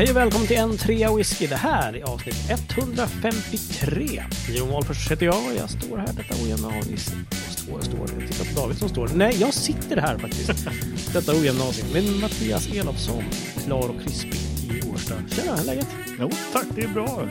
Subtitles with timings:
[0.00, 1.46] Hej och välkommen till en trea whisky.
[1.46, 4.22] Det här är avsnitt 153.
[4.48, 7.12] Jon Wahlfors heter jag och jag står här detta ojämna avsnitt.
[7.48, 8.08] Står, står.
[8.20, 9.10] Jag tittar på David som står.
[9.14, 10.68] Nej, jag sitter här faktiskt.
[11.12, 13.24] detta ojämna avsnitt med Mattias Elofsson,
[13.64, 14.40] klar och krispig
[14.70, 15.14] i Årsta.
[15.30, 15.86] Tjena, hur är läget?
[16.20, 17.22] Jo, tack, det är bra.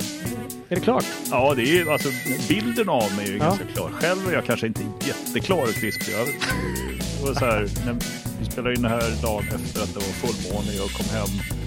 [0.70, 1.05] Är det klart?
[1.31, 2.09] Ja, det är alltså
[2.49, 3.43] bilden av mig är ju Ja.
[3.43, 3.89] ganska klar.
[3.89, 6.13] Själv är jag kanske inte jätteklar och krispig.
[6.13, 7.95] Jag, det var så här, när
[8.39, 10.72] vi spelade in det här dagen efter att det var fullmåne.
[10.77, 11.59] Jag kom hem.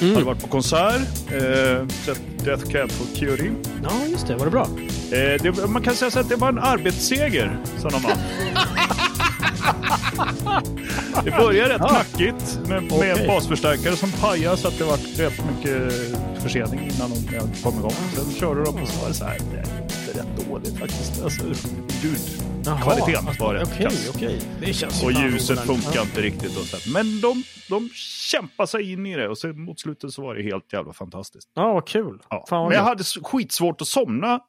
[0.00, 0.14] Mm.
[0.14, 1.00] Hade varit på konsert.
[1.32, 3.52] Eh, sett Death Cab for Cutie.
[3.82, 4.36] Ja, just det.
[4.36, 4.68] Var det bra?
[5.12, 8.12] Eh, det, man kan säga så att det var en arbetsseger, sa någon man.
[11.24, 15.40] Det började rätt knackigt med, med en basförstärkare som pajade så att det var rätt
[15.56, 15.92] mycket
[16.42, 17.92] försening innan de kom igång.
[18.14, 21.22] Sen körde de och så var det så här, det är inte rätt dåligt faktiskt.
[21.24, 21.42] Alltså,
[22.02, 22.18] ljud,
[22.68, 22.82] Jaha.
[22.82, 24.10] kvaliteten var rätt Okej, kass.
[24.14, 24.40] okej.
[24.60, 26.56] Det ju Och ljuset funkar inte riktigt.
[26.56, 26.90] Och så.
[26.92, 27.88] Men de, de
[28.30, 31.50] kämpade sig in i det och sen mot slutet så var det helt jävla fantastiskt.
[31.54, 32.22] Ja, vad kul.
[32.30, 32.44] Ja.
[32.48, 34.40] Fan vad Men jag hade skitsvårt att somna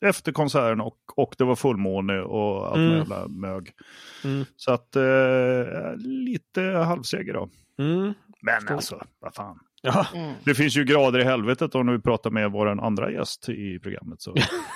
[0.00, 2.96] efter konserten och, och det var fullmåne och allt Mm.
[2.98, 3.70] jävla mög.
[4.24, 4.44] Mm.
[4.56, 5.02] Så att eh,
[5.96, 7.48] lite halvseger då.
[7.78, 8.14] Mm.
[8.42, 8.74] Men Förstår.
[8.74, 9.58] alltså, vad fan.
[9.82, 10.06] Ja,
[10.44, 14.22] Det finns ju grader i helvetet om vi pratar med vår andra gäst i programmet.
[14.22, 14.34] Så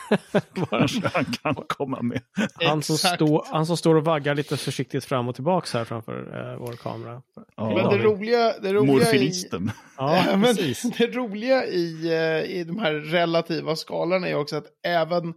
[0.70, 2.20] kanske han kan komma med.
[2.54, 6.52] han som, står, han som står och vaggar lite försiktigt fram och tillbaks här framför
[6.52, 7.22] eh, vår kamera.
[7.56, 7.74] Ja.
[7.76, 9.70] Men det roliga, det roliga i, Morfinisten.
[9.96, 10.82] Ja, Ja, men precis.
[10.98, 15.34] det roliga i, eh, i de här relativa skalorna är också att även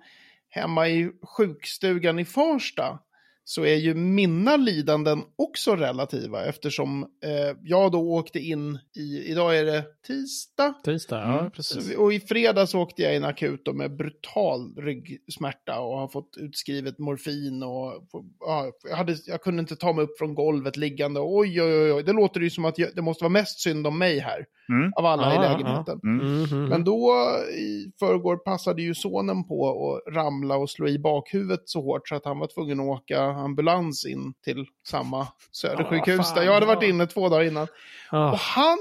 [0.50, 3.00] hemma i sjukstugan i Farsta
[3.48, 9.58] så är ju mina lidanden också relativa eftersom eh, jag då åkte in i, idag
[9.58, 11.52] är det tisdag, Tisdag, ja Mm.
[11.52, 11.94] precis.
[11.94, 17.00] Så- Och i fredags åkte jag in akut med brutal ryggsmärta och har fått utskrivet
[17.00, 18.08] morfin och
[18.40, 21.20] ja, jag, hade, jag kunde inte ta mig upp från golvet liggande.
[21.24, 22.04] Oj, oj, oj, oj.
[22.04, 24.92] det låter ju som att jag, det måste vara mest synd om mig här Mm.
[24.96, 26.00] av alla Ja, i lägenheten.
[26.04, 26.42] Mm.
[26.42, 26.66] Mhm.
[26.66, 27.12] Men då
[27.58, 29.70] i förrgår passade ju sonen på
[30.08, 33.22] att ramla och slå i bakhuvudet så hårt så att han var tvungen att åka
[33.22, 37.68] ambulans in till samma Södersjukhus Ah, där jag hade varit inne två dagar innan.
[38.12, 38.78] Ah, Och han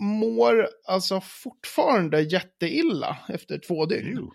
[0.00, 4.18] mår alltså fortfarande jätteilla efter två dygn.
[4.20, 4.32] Jo.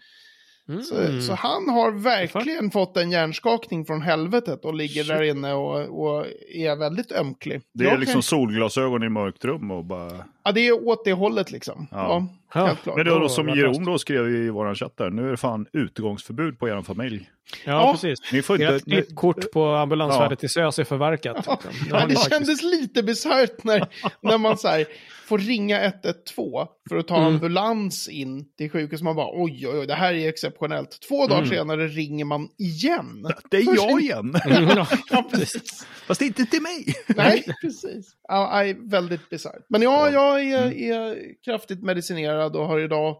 [0.69, 0.83] Mm.
[0.83, 6.05] Så, så han har verkligen fått en hjärnskakning från helvetet och ligger där inne och,
[6.05, 6.25] och
[6.55, 7.61] är väldigt ömklig.
[7.73, 10.11] Det är Jag liksom kan- solglasögon i mörkt rum och bara...
[10.43, 11.87] Ja, det är åt det hållet liksom.
[11.91, 11.97] Ja.
[11.97, 12.75] Ja, Ja.
[12.95, 15.09] Men det var då som Jeroen då skrev i vår chatt där.
[15.09, 17.29] Nu är det fan utegångsförbud på er familj.
[17.65, 17.91] ja, Ja.
[17.93, 18.33] precis.
[18.33, 18.79] Ni får inte...
[18.85, 21.43] Ni, kort på ambulansvärdet i SÖS är förverkat.
[21.47, 21.59] Ja,
[21.89, 22.29] det faktiskt.
[22.29, 23.87] kändes lite bisarrt när,
[24.21, 24.85] när man så här,
[25.25, 27.33] får ringa 112 för att ta Mm.
[27.33, 29.01] ambulans in till sjukhus.
[29.01, 30.97] Man bara oj, oj, oj, det här är exceptionellt.
[31.07, 31.49] Två dagar Mm.
[31.49, 33.27] senare ringer man igen.
[33.51, 34.35] det är jag igen!
[34.45, 35.87] Mm, Ja, precis.
[36.07, 36.85] Fast inte till mig!
[37.07, 38.11] Nej, precis.
[38.27, 39.65] Ja, väldigt bisarrt.
[39.69, 43.17] Men ja, jag är, är kraftigt medicinerad och har idag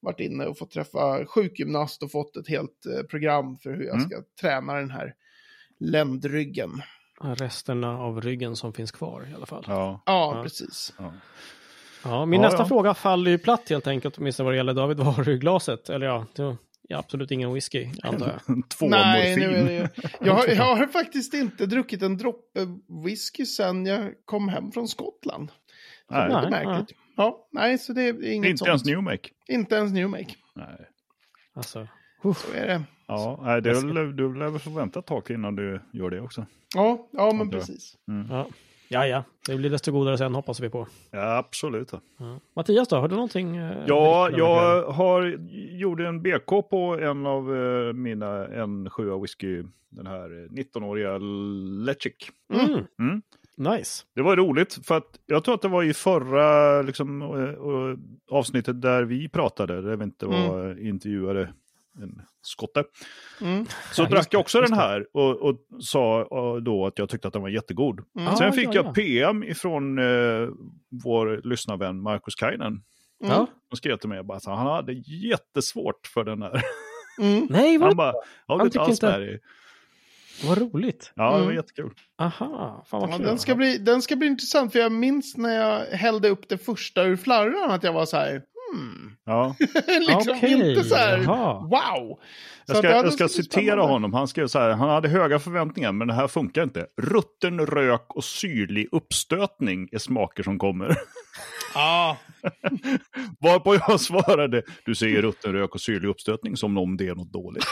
[0.00, 3.94] varit inne och fått träffa sjukgymnast och fått ett helt eh, program för hur jag
[3.96, 4.08] Mm.
[4.08, 5.14] ska träna den här
[5.78, 6.82] ländryggen.
[7.22, 9.64] Resterna av ryggen som finns kvar i alla fall.
[9.66, 10.02] Ja.
[10.06, 10.42] Ja, Ja.
[10.42, 10.92] precis.
[10.98, 11.12] ja.
[12.04, 12.68] Ja, min Ja, nästa ja.
[12.68, 14.96] fråga faller ju platt helt enkelt, åtminstone vad det gäller David.
[14.96, 15.88] Vad har du glaset?
[15.90, 18.62] Eller ja, det är absolut ingen whisky, antar jag.
[18.78, 19.48] Två Nej, morfin.
[19.50, 19.88] nu är det ju...
[20.20, 22.60] jag, har, jag har faktiskt inte druckit en droppe
[23.04, 25.52] whisky sen jag kom hem från Skottland.
[26.10, 26.28] Så Nej.
[26.30, 26.98] det är Nej, märkligt.
[27.16, 28.68] Ja, nej, så det är inget Inte sånt.
[28.68, 29.28] ens New Make.
[29.48, 30.34] Inte ens New Make.
[30.54, 30.88] Nej.
[31.54, 31.86] Alltså,
[32.22, 32.82] Så är det.
[33.06, 36.20] Ja, nej, det är, du lär väl få vänta ett tag innan du gör det
[36.20, 36.46] också.
[36.74, 37.94] Ja, ja men precis.
[38.30, 38.46] ja.
[38.88, 40.86] ja, ja, det blir desto godare sen hoppas vi på.
[41.10, 41.92] Ja, absolut.
[42.18, 42.40] Ja.
[42.56, 43.56] Mattias då, har du någonting?
[43.56, 45.38] eh, Ja, jag har,
[45.78, 51.18] gjorde en BK på en av eh, mina N7 whisky, den här eh, 19-åriga
[51.86, 52.30] Lechik.
[52.54, 52.84] Mm.
[52.98, 53.22] Mm.
[53.60, 54.04] Nice.
[54.14, 57.98] Det var roligt för att jag tror att det var i förra liksom, eh, eh,
[58.38, 61.52] avsnittet där vi pratade, där vi inte var intervjuade
[62.02, 62.84] en skotte.
[63.40, 63.66] Mm.
[63.92, 67.08] Så Ja, drack jag också just den här och, och sa eh, då att jag
[67.08, 68.00] tyckte att den var jättegod.
[68.18, 68.36] Mm.
[68.36, 68.92] Sen Ah, fick ja, jag ja.
[68.92, 70.48] PM ifrån eh,
[71.04, 72.82] vår lyssnarvän Marcus Kainen.
[73.24, 73.36] Mm.
[73.36, 73.46] Han
[73.76, 76.62] skrev till mig bara att han hade jättesvårt för den här.
[77.20, 77.46] Mm.
[77.50, 78.12] Nej, vad, Han bara,
[78.46, 79.38] har du Han inte alls inte-?
[80.44, 81.12] Vad roligt.
[81.14, 81.54] Ja, det var Mm.
[81.54, 81.90] jättekul.
[82.18, 83.26] Aha, fan vad Ja, kul.
[83.26, 86.58] den, ska bli, den ska bli intressant, för jag minns när jag hällde upp det
[86.58, 88.30] första ur flarran att jag var så här,
[88.72, 89.16] hmm.
[89.24, 89.54] Ja.
[90.08, 91.52] liksom Okej, inte så här, jaha.
[91.60, 92.18] wow.
[92.66, 93.82] Så Jag ska, jag ska citera spännande.
[93.92, 94.14] honom.
[94.14, 96.86] Han skrev så här, han hade höga förväntningar men det här funkar inte.
[97.02, 100.88] Rutten rök och syrlig uppstötning är smaker som kommer.
[101.74, 102.18] Ja,
[103.40, 107.32] Varpå jag svarade, du säger rutten rök och syrlig uppstötning som om det är något
[107.32, 107.64] dåligt.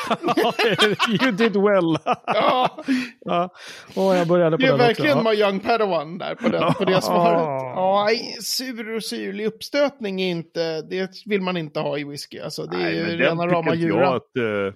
[1.22, 1.98] you did well.
[2.26, 2.84] ja.
[3.20, 3.50] ja.
[3.94, 5.30] Och jag började på Det är verkligen också.
[5.30, 7.40] my young padawan där på, den, på det svaret.
[7.76, 8.08] Ja,
[8.42, 12.40] sur och syrlig uppstötning är inte, det vill man inte ha i whisky.
[12.40, 13.70] Alltså, det är Nej, ju men den rena rama
[14.16, 14.36] att...
[14.36, 14.74] eh,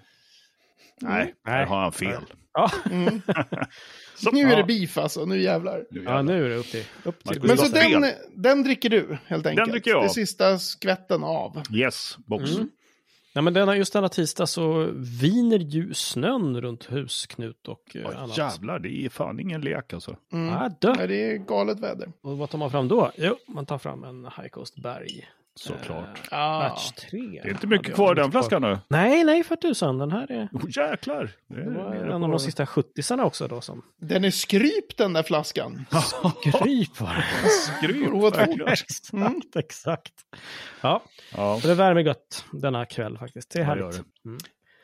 [1.00, 1.66] nej, där Nej.
[1.66, 2.22] har han fel.
[2.54, 2.70] Ja.
[2.90, 3.22] Mm.
[4.14, 5.84] Så- Nu är ja, det beef alltså, nu jävlar.
[5.90, 6.84] nu ja, nu är det upp till...
[7.04, 8.04] Upp till Men så den,
[8.34, 9.70] den dricker du helt enkelt?
[9.70, 10.04] dricker jag.
[10.04, 11.62] Det sista skvätten av.
[11.74, 12.50] Yes, box.
[12.56, 12.68] Mm.
[13.34, 18.08] Nej, men denna, just denna tisdag så viner ju snön runt hus, Knut och eh,
[18.08, 18.38] Oj, annat.
[18.38, 20.16] jävlar, det är fan ingen lek alltså.
[20.32, 20.54] Mm.
[20.54, 20.94] Ah, dö.
[20.96, 22.12] Nej, det är galet väder.
[22.22, 23.10] Och vad tar man fram då?
[23.16, 25.28] Jo, man tar fram en High Coast Berg.
[25.54, 26.18] Såklart.
[26.32, 26.68] Eh, Ah.
[26.68, 27.18] batch 3.
[27.20, 28.78] Det är inte mycket kvar i den flaskan nu.
[28.88, 29.98] Nej, nej för tusan.
[29.98, 30.48] Den här är...
[30.52, 31.30] Oh, jäklar!
[31.48, 35.12] Det Det var en av de sista 70 också då som Den är skrypt den
[35.12, 35.84] där flaskan.
[36.44, 37.24] kryp var
[37.82, 38.10] det.
[38.12, 38.68] Åt verkligen.
[38.68, 39.40] Exakt, Mm.
[39.56, 40.12] exakt.
[40.80, 41.02] Ja,
[41.36, 43.50] Ja, så det värmer gött denna kväll faktiskt.
[43.50, 44.02] Det är härligt.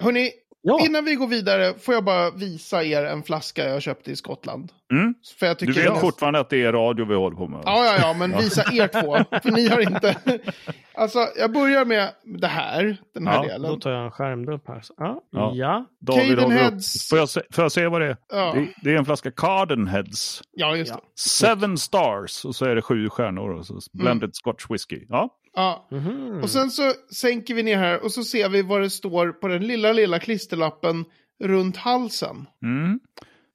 [0.00, 0.30] Hörni,
[0.68, 4.16] Ja, innan vi går vidare får jag bara visa er en flaska jag köpte i
[4.16, 4.72] Skottland.
[4.92, 5.14] Mm.
[5.38, 7.60] För jag du vet är- fortfarande att det är radio vi håller på med?
[7.64, 9.38] Ja, ja, ja, men visa er två.
[9.42, 10.16] För ni har inte...
[10.94, 13.80] Alltså, jag börjar med det här, den här Ja, då delen.
[13.80, 14.80] tar jag en skärmdump här.
[14.80, 15.52] Så, ja, Ja.
[15.54, 15.84] ja.
[16.00, 16.62] David Caden håller upp.
[16.62, 17.08] Heads.
[17.08, 18.16] Får jag, se, får jag se vad det är?
[18.32, 18.52] Ja.
[18.54, 20.42] Det, det är en flaska Cardenheads.
[20.52, 21.00] Ja, just det.
[21.18, 25.04] Seven stars och så är det sju stjärnor och så blended scotch whisky.
[25.08, 25.88] Ja, Ja.
[25.90, 26.40] Mhm.
[26.42, 29.48] Och sen så sänker vi ner här och så ser vi vad det står på
[29.48, 31.04] den lilla, lilla klisterlappen
[31.44, 32.46] runt halsen.
[32.62, 33.00] mm.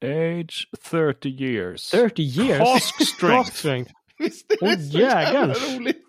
[0.06, 1.90] Age 30 years.
[1.90, 2.60] 30 years.
[2.60, 3.92] Cask strength.
[4.18, 6.04] Visst är det Åh, så jävla roligt?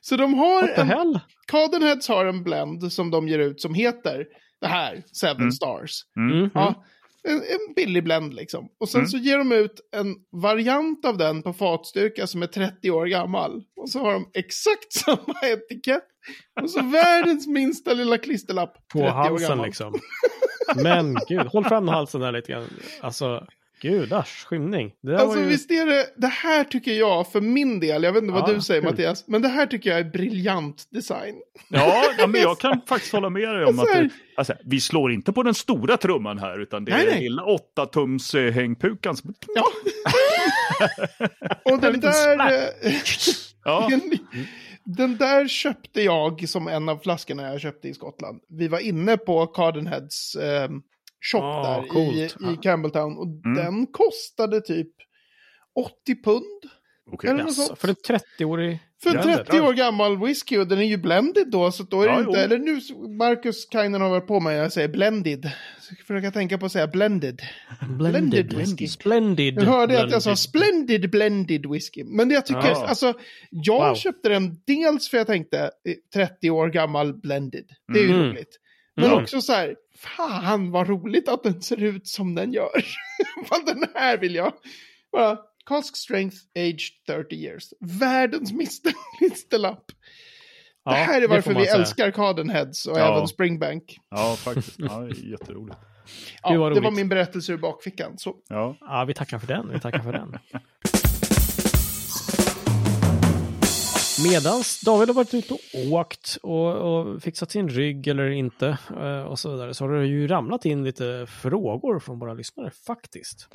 [0.00, 0.88] Så de har What the en...
[0.88, 1.20] hell?
[1.46, 4.24] Cadenheads har en blend som de ger ut som heter
[4.60, 5.52] det här, Seven Mm.
[5.52, 5.90] Stars.
[6.16, 6.50] Mm.
[6.54, 6.84] Ja,
[7.28, 8.68] en, en billig blend liksom.
[8.80, 9.08] Och sen Mm.
[9.08, 13.62] så ger de ut en variant av den på fatstyrka som är 30 år gammal.
[13.76, 16.04] Och så har de exakt samma etikett.
[16.62, 18.88] Och så världens minsta lilla klisterlapp.
[18.92, 19.94] På 30 år halsen liksom.
[20.82, 22.68] Men gud, håll fram halsen där lite grann.
[23.00, 23.46] Alltså,
[23.80, 24.92] gudars skymning.
[25.02, 25.46] Det Alltså ju...
[25.46, 28.54] visst är det, det här tycker jag för min del, jag vet inte vad Ja,
[28.54, 28.90] du säger kul.
[28.90, 31.34] Mattias, men det här tycker jag är briljant design.
[31.68, 34.54] Ja, ja, men jag kan faktiskt hålla med dig om att Så här- det, alltså,
[34.64, 37.22] vi slår inte på den stora trumman här, utan det är Nej, den nej.
[37.22, 37.42] lilla
[37.76, 39.34] 8-tums eh, hängpukan som...
[39.54, 39.64] Ja.
[41.72, 42.38] Och den där...
[42.82, 42.92] eh,
[43.64, 43.90] Ja,
[44.84, 48.40] Den där köpte jag som en av flaskorna jag köpte i Skottland.
[48.48, 50.68] Vi var inne på Cardenheads eh,
[51.32, 52.36] shop Ah, där i, coolt.
[52.54, 53.54] i Campbelltown och Mm.
[53.64, 54.88] den kostade typ
[55.74, 56.42] 80 pund.
[57.12, 57.30] okej.
[57.30, 57.78] Eller sånt.
[57.78, 58.78] för en 30-årig...
[59.02, 59.44] För en Jävlar.
[59.44, 62.18] 30 år gammal whisky och den är ju blended då, så då är det Ja,
[62.18, 62.36] inte, jo.
[62.38, 62.80] eller nu,
[63.18, 65.50] Marcus Kainen har varit på mig, jag säger blended.
[65.80, 67.42] Så jag försöker tänka på att säga blended.
[67.98, 68.86] Blended whisky.
[68.88, 69.54] Splendid.
[69.54, 70.38] Du hörde att jag sa blended.
[70.38, 72.04] splendid blended whisky.
[72.04, 72.86] Men det jag tycker, Ja.
[72.86, 73.14] alltså,
[73.50, 73.94] jag Wow.
[73.94, 75.70] köpte den dels för jag tänkte eh,
[76.14, 77.64] 30 år gammal blended.
[77.92, 78.28] Det är ju Mm.
[78.30, 78.60] roligt.
[78.96, 79.22] Men Mm.
[79.22, 82.84] också så här, fan vad roligt att den ser ut som den gör.
[83.50, 84.52] Vad den här vill jag.
[85.12, 87.64] Bara, cask strength, age 30 years.
[87.80, 88.52] Världens
[89.20, 89.84] misterlapp.
[90.84, 91.76] Ja, det här är varför vi säga.
[91.76, 93.16] älskar Cardenheads och Ja.
[93.16, 93.98] även Springbank.
[94.10, 94.74] Ja, faktiskt.
[94.78, 95.76] Ja, det är jätteroligt.
[96.42, 98.18] Ja, det var min berättelse ur bakfickan.
[98.18, 98.34] Så.
[98.48, 98.76] Ja.
[98.80, 99.68] Ja, vi tackar för den.
[99.72, 100.38] Vi tackar för den.
[104.24, 109.22] Medans David har varit ute och åkt och, och fixat sin rygg eller inte eh,
[109.22, 113.48] och så vidare så har det ju ramlat in lite frågor från våra lyssnare faktiskt.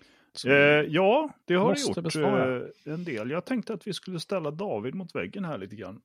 [0.46, 0.54] Eh,
[0.88, 2.58] ja, det har det gjort besvara.
[2.58, 3.30] eh, en del.
[3.30, 6.02] Jag tänkte att vi skulle ställa David mot väggen här lite grann.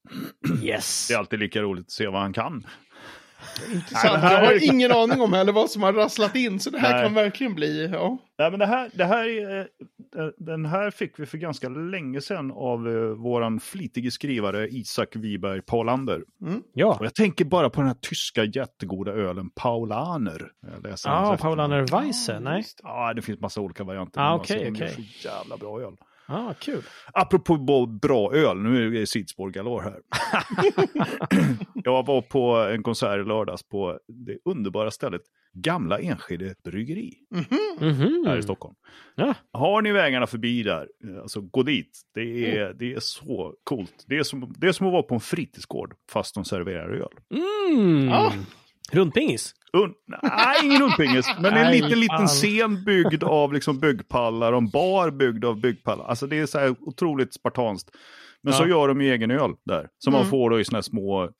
[0.63, 1.09] yes!
[1.09, 2.67] Det är alltid lika roligt att se vad han kan.
[3.45, 6.61] Sant, det här jag har är- ingen aning om heller vad som har rasslat in,
[6.61, 7.03] så det här Nej.
[7.05, 8.19] kan verkligen bli, ja.
[8.39, 9.67] Nej, men det här, det här är, eh,
[10.39, 15.63] den här fick vi för ganska länge sedan av eh, våran flitige skrivare Isak Wiberg
[15.63, 16.23] Paulander.
[16.73, 20.43] Ja, Och jag tänker bara på den här tyska jättegoda ölen Paulaner.
[20.83, 21.87] Läser ah, Paulaner.
[22.03, 22.65] Weisse, nej?
[22.83, 24.21] Ja, det finns massa olika varianter.
[24.21, 25.09] Ah, men okej, de gör okej.
[25.21, 25.95] så jävla bra öl.
[26.27, 26.83] Ah, kul.
[27.13, 30.01] Apropå bra öl, nu är det sidspår galore här.
[31.85, 37.13] jag var på en konsert i lördags på det underbara stället Gamla Enskede Bryggeri
[37.81, 38.25] Mhm.
[38.27, 38.75] här i Stockholm.
[39.15, 39.35] Ja.
[39.53, 40.89] Har ni vägarna förbi där,
[41.23, 42.01] alltså gå dit.
[42.15, 44.05] Det är, det är så coolt.
[44.09, 47.09] Det är, som, det är som att vara på en fritidsgård fast de serverar öl.
[47.71, 48.09] Mm.
[48.09, 48.33] Ja.
[48.93, 49.55] Rundpingis?
[49.75, 54.69] Un nej, ingen rundpingis, men en liten, liten scen byggd av liksom byggpallar och en
[54.71, 56.05] bar byggd av byggpallar.
[56.05, 57.91] Alltså det är så här otroligt spartanskt.
[58.43, 58.69] Men så Ja.
[58.69, 59.89] gör de ju egen öl där.
[59.99, 60.23] Som Mm.
[60.23, 61.31] man får då i såna här små eh,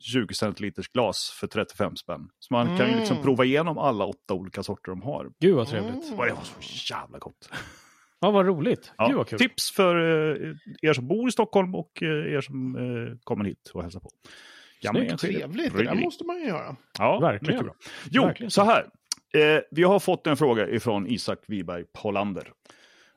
[0.00, 2.28] 20 centiliters glas för 35 spänn.
[2.38, 3.24] Så man kan ju liksom Mm.
[3.24, 5.30] prova igenom alla åtta olika sorter de har.
[5.40, 5.94] Gud vad trevligt.
[6.18, 7.50] Och det var så jävla gott.
[8.20, 8.92] Ja, vad roligt.
[8.98, 9.38] Ja, Gud vad kul.
[9.38, 13.70] Tips för eh, er som bor i Stockholm och eh, er som eh, kommer hit
[13.74, 14.08] och hälsar på.
[14.80, 16.76] Gamla Snyggt, Enskede Trevligt, det där måste man ju göra.
[16.98, 17.54] Ja, Verkligen.
[17.54, 17.74] mycket bra.
[18.10, 18.50] Jo, Verkligen.
[18.50, 18.86] så här.
[19.34, 22.52] Eh, vi har fått en fråga ifrån Isak Wiberg Polander.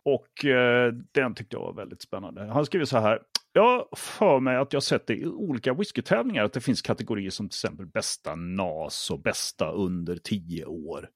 [0.05, 2.45] Och eh, den tyckte jag var väldigt spännande.
[2.45, 3.19] Han skriver så här.
[3.53, 7.55] Jag för mig att jag sett i olika whiskytävlingar att det finns kategorier som till
[7.55, 11.09] exempel bästa NAS och bästa under 10 år.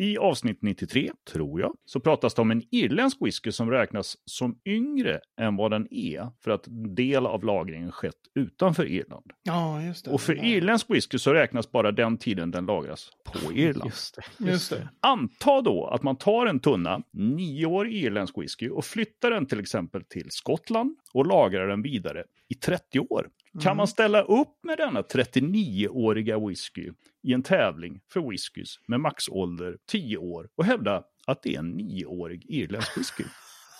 [0.00, 4.58] I avsnitt 93, tror jag, så pratas det om en irländsk whisky som räknas som
[4.66, 9.30] yngre än vad den är för att en del av lagringen skett utanför Irland.
[9.42, 10.10] Ja, just det.
[10.10, 10.42] Och för Ja.
[10.44, 13.90] irländsk whisky så räknas bara den tiden den lagras på Irland.
[13.90, 14.50] Just det.
[14.50, 14.88] Just det.
[15.00, 19.60] Anta då att man tar en tunna, nio år irländsk whisky och flyttar den till
[19.60, 23.28] exempel till Skottland och lagrar den vidare i 30 år.
[23.62, 29.76] Kan man ställa upp med denna 39-åriga whisky i en tävling för whiskys med maxålder
[29.90, 33.24] 10 år och hävda att det är en nioårig irländsk whisky?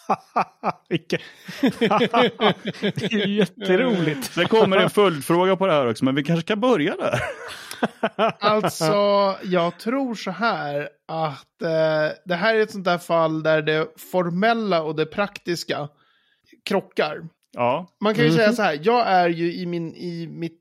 [2.95, 4.33] Det är jätteroligt.
[4.33, 7.21] Sen kommer en följdfråga på det här också, men vi kanske kan börja där.
[8.41, 13.63] Alltså, jag tror så här att eh, det här är ett sånt där fall där
[13.63, 15.89] det formella och det praktiska
[16.69, 17.29] krockar.
[17.61, 18.37] Ja, Man kan ju Mhm.
[18.38, 20.61] säga så här, jag är ju i, min, i mitt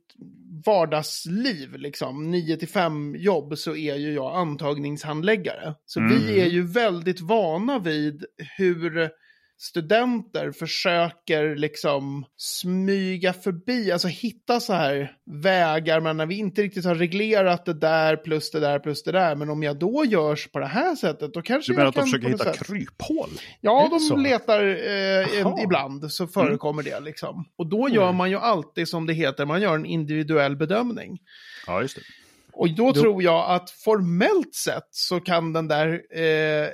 [0.66, 5.74] vardagsliv, liksom, 9 till 5 jobb, så är ju jag antagningshandläggare.
[5.86, 6.12] Så Mm.
[6.18, 8.26] vi är ju väldigt vana vid
[8.58, 9.10] hur
[9.60, 15.12] studenter försöker liksom smyga förbi, alltså hitta så här
[15.44, 19.12] vägar, men när vi inte riktigt har reglerat det där plus det där plus det
[19.12, 21.90] där, men om jag då görs på det här sättet, då kanske du menar jag
[21.90, 23.30] att de kan försöker hitta sätt- kryphål?
[23.62, 24.16] Ja, de så?
[24.16, 27.46] letar eh, ibland, så förekommer det liksom.
[27.56, 28.16] Och då gör Mm.
[28.16, 31.18] man ju alltid som det heter, man gör en individuell bedömning.
[31.68, 32.02] Ja, just det.
[32.54, 35.88] Och då, Då- tror jag att formellt sett så kan den där
[36.18, 36.68] eh,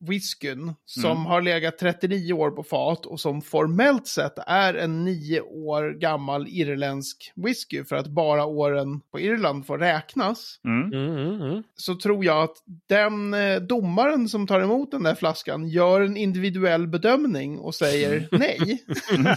[0.00, 1.24] whiskyn som Mm.
[1.26, 6.48] har legat 39 år på fat och som formellt sett är en nio år gammal
[6.48, 10.92] irländsk whisky för att bara åren på Irland får räknas Mm.
[10.92, 11.62] Mm, mm, mm.
[11.76, 12.56] så tror jag att
[12.88, 18.28] den eh, domaren som tar emot den där flaskan gör en individuell bedömning och säger
[18.32, 18.84] nej.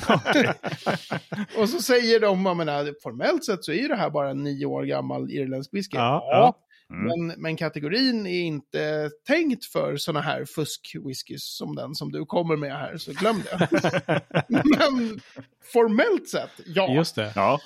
[1.57, 4.43] och så säger de, jag menar, formellt sett så är ju det här bara en
[4.43, 5.97] nio år gammal irländsk whisky.
[5.97, 6.55] Ja, ja.
[6.93, 7.27] Mm.
[7.27, 12.55] Men, men kategorin är inte tänkt för sådana här fusk-whiskys som den som du kommer
[12.55, 13.69] med här, så glöm det.
[14.49, 15.19] men
[15.73, 16.93] formellt sett, ja.
[16.93, 17.31] Just det.
[17.35, 17.59] Ja.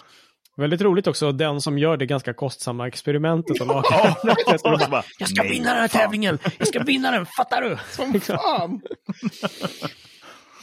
[0.60, 3.62] Väldigt roligt också, den som gör det ganska kostsamma experimentet.
[3.62, 3.68] Och
[4.60, 6.40] så bara, jag ska vinna den här tävlingen!
[6.58, 7.78] Jag ska vinna den, fattar du?
[7.90, 8.82] Som fan.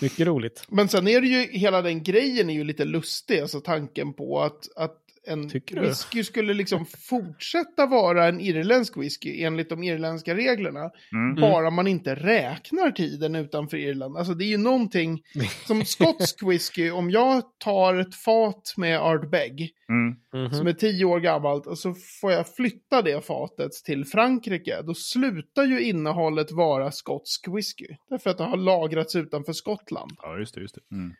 [0.00, 0.64] Mycket roligt.
[0.68, 4.42] Men sen är det ju, hela den grejen är ju lite lustig, alltså tanken på
[4.42, 10.90] att, att en whisky skulle liksom fortsätta vara en irländsk whisky enligt de irländska reglerna.
[11.12, 11.40] Mm.
[11.40, 14.16] Bara man inte räknar tiden utanför Irland.
[14.16, 15.22] Alltså det är ju någonting,
[15.66, 20.16] som skotsk whisky, om jag tar ett fat med Ardbeg, Mm.
[20.46, 20.54] Mhm.
[20.58, 24.94] som är tio år gammalt, och så får jag flytta det fatet till Frankrike, då
[24.94, 27.86] slutar ju innehållet vara skotsk whisky.
[28.10, 30.10] Därför att det har lagrats utanför Skottland.
[30.22, 30.60] Ja, just det.
[30.60, 30.94] Just det.
[30.94, 31.12] Mm.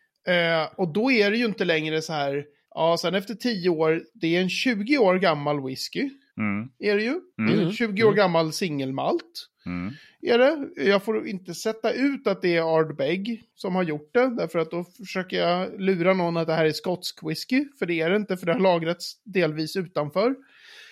[0.63, 2.45] Eh, och då är det ju inte längre så här,
[2.77, 6.69] ja, sen efter tio år, det är en 20 år gammal whisky, Mm.
[6.79, 7.21] är det ju.
[7.37, 7.73] Det är en Mm.
[7.73, 9.93] 20 år gammal singelmalt, Mm.
[10.23, 10.69] är det.
[10.85, 14.71] Jag får inte sätta ut att det är Ardbeg som har gjort det, därför att
[14.71, 18.17] då försöker jag lura någon att det här är skotsk whisky, för det är det
[18.17, 20.35] inte, för det har lagrats delvis utanför.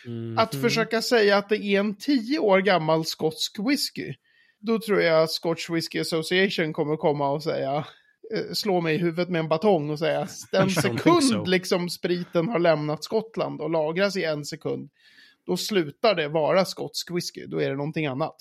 [0.06, 0.38] Mhm.
[0.38, 4.14] Att försöka säga att det är en 10 år gammal skotsk whisky,
[4.60, 7.84] då tror jag att Scotch Whisky Association kommer komma och säga,
[8.52, 12.58] slå mig i huvudet med en batong och säga, den sekund so." liksom spriten har
[12.58, 14.90] lämnat Skottland och lagras i en sekund,
[15.46, 18.36] då slutar det vara skotsk whisky, då är det någonting annat.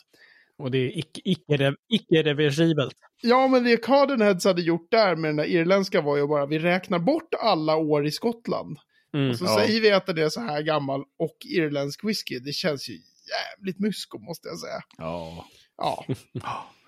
[0.58, 2.96] Och det är icke- icke- icke-reversibelt.
[3.22, 6.60] Ja, men det Cardenheads hade gjort där med den där irländska var ju bara, vi
[6.60, 8.78] räknar bort alla år i Skottland.
[9.14, 9.30] Mm.
[9.30, 9.56] Och så Ja.
[9.60, 12.40] säger vi att den är så här gammal och irländsk whisky.
[12.40, 14.82] Det känns ju jävligt mysko måste jag säga.
[14.98, 15.46] Ja.
[15.78, 16.06] Ja.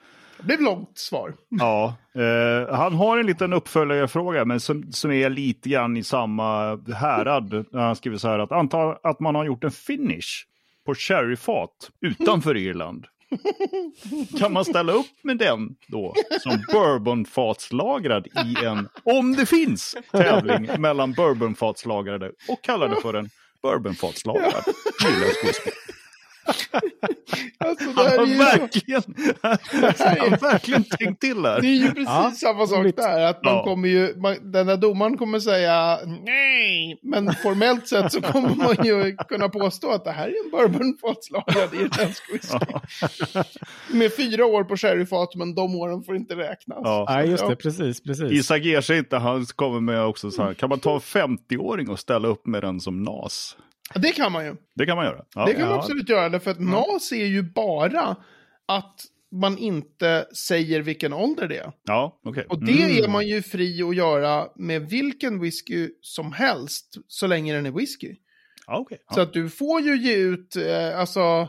[0.46, 1.34] Det blev långt svar.
[1.50, 6.76] Ja, eh, han har en liten uppföljarfråga men som, som är lite grann i samma
[6.94, 7.66] härad.
[7.74, 10.46] Han skriver så här att anta att man har gjort en finish
[10.86, 13.06] på sherryfat utanför Irland.
[14.40, 20.70] Kan man ställa upp med den då som bourbonfatslagrad i en, om det finns, tävling
[20.82, 23.30] mellan bourbonfatslagrade och kalla det för en
[23.62, 24.74] bourbonfatslagrad ja.
[27.58, 28.44] Alltså, det Han här har är ju så...
[28.44, 29.02] verkligen,
[29.42, 31.58] han har verkligen tänkt till Det där.
[31.58, 32.98] är ju precis Ja, samma sak roligt.
[32.98, 33.22] där.
[33.26, 33.64] Att man Ja.
[33.64, 37.00] kommer ju, man, den där domaren kommer säga nej.
[37.02, 41.74] Men formellt sett så kommer man ju kunna påstå att det här är en bourbonfatslagrad
[41.74, 42.58] irländsk whisky.
[43.92, 46.80] Med fyra år på sherryfat, men de åren får inte räknas.
[46.84, 47.06] Ja.
[47.10, 47.50] Nej, just det.
[47.50, 47.56] Ja.
[47.56, 48.32] Precis, precis.
[48.32, 51.90] Isak ger sig inte, han kommer med också så här, kan man ta en 50-åring
[51.90, 53.58] och ställa upp med den som NAS?
[53.94, 54.56] Det kan man ju.
[54.76, 55.26] Det kan man göra.
[55.36, 55.46] Ja.
[55.46, 55.76] Det kan man Ja.
[55.80, 58.16] absolut göra, därför att NAS är ju bara
[58.66, 58.96] att
[59.32, 61.72] man inte säger vilken ålder det är.
[61.86, 62.46] Ja, okej.
[62.50, 63.04] Och det Mm.
[63.04, 67.72] är man ju fri att göra med vilken whisky som helst, så länge den är
[67.72, 68.16] whisky.
[68.68, 68.98] Ja, okej.
[69.14, 71.48] Så att du får ju ge ut, eh, alltså,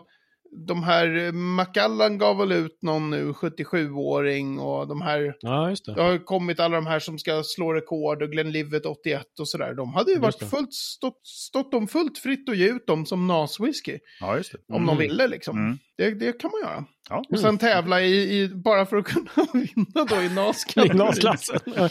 [0.67, 5.95] de här, Macallan gav väl ut någon nu, 77-åring och de här, Ja, just det
[5.95, 6.03] det.
[6.03, 9.75] har kommit alla de här som ska slå rekord och Glenlivet 81 och sådär.
[9.75, 13.31] De hade ju varit fullt, stått, stått dem fullt fritt att ge ut dem som
[13.31, 13.99] NAS-whisky.
[14.21, 14.59] ja, just det.
[14.75, 14.87] Om Mm.
[14.87, 15.57] de ville liksom.
[15.59, 15.79] Mm.
[15.97, 16.85] Det, det kan man göra.
[17.11, 17.25] Ja.
[17.31, 20.29] Och sen tävla i, i, bara för att kunna vinna då i.
[20.29, 21.61] NAS-klassen.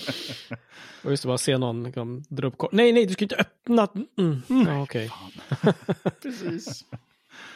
[1.03, 2.71] Och just det, bara se någon liksom, dra upp kort.
[2.71, 3.87] Nej, nej, du ska inte öppna.
[4.17, 4.41] Mm.
[4.67, 5.09] Ja, okej.
[6.21, 6.85] Precis.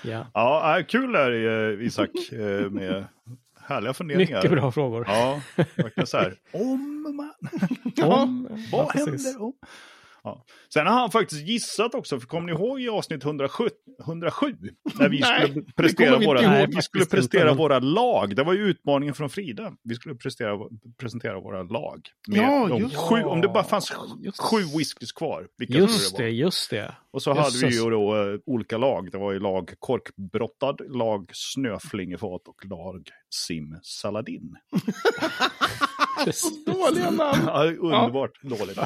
[0.02, 0.26] Ja.
[0.34, 3.08] Ja, äh, kul där eh, Isak eh, med
[3.62, 4.38] härliga funderingar.
[4.38, 5.06] Mycket bra frågor.
[5.08, 5.42] Ja,
[5.76, 6.36] verkligen så här.
[6.52, 7.34] Om man...
[8.12, 9.54] Om, Vad ja, händer om...
[10.24, 10.46] Ja.
[10.74, 13.70] Sen har han faktiskt gissat också, för kommer ni ihåg i avsnitt 107,
[14.06, 14.46] 107
[15.00, 16.76] när vi Nej, skulle prestera, våra, ihåg.
[16.76, 18.36] vi skulle prestera våra lag.
[18.36, 19.74] Det var ju utmaningen från Frida.
[19.84, 20.58] Vi skulle prestera,
[21.00, 22.02] presentera våra lag.
[22.28, 25.48] Med Ja, just sju, om det bara fanns Just- sju whiskys kvar.
[25.68, 26.96] Just det, det just det.
[27.12, 29.12] Och så hade vi ju då eh, olika lag.
[29.12, 34.56] Det var ju lag korkbrottad, lag snöflingefat och lag simsaladin.
[36.66, 37.40] Dåliga namn.
[37.48, 38.78] Ja, underbart dåligt.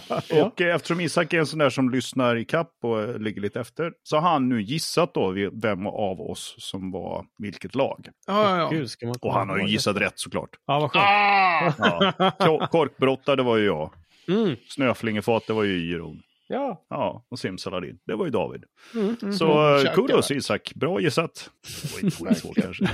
[0.43, 3.59] Och eh, eftersom Isak är en sån där som lyssnar i kapp och ligger lite
[3.59, 8.07] efter, så har han nu gissat då vem av oss som var vilket lag.
[8.27, 8.69] Ja, ja, ja.
[8.69, 10.49] Gud, ska man Och han har ju gissat rätt såklart.
[10.67, 11.05] Ja, vad skönt.
[11.05, 12.13] Ah!
[12.19, 12.31] Ja.
[12.39, 13.93] Ko- Korkbrottad, det var ju jag.
[14.27, 14.55] Mm.
[14.69, 16.21] Snöflingefat, det var ju Iron.
[16.47, 16.85] Ja.
[16.89, 18.63] Ja, och simsaladin, det var ju David.
[18.93, 19.15] Mm.
[19.21, 19.33] Mm.
[19.33, 19.95] Så Käkar.
[19.95, 21.49] kudos Isak, bra gissat.
[21.83, 22.89] Det var inte skitsvårt kanske.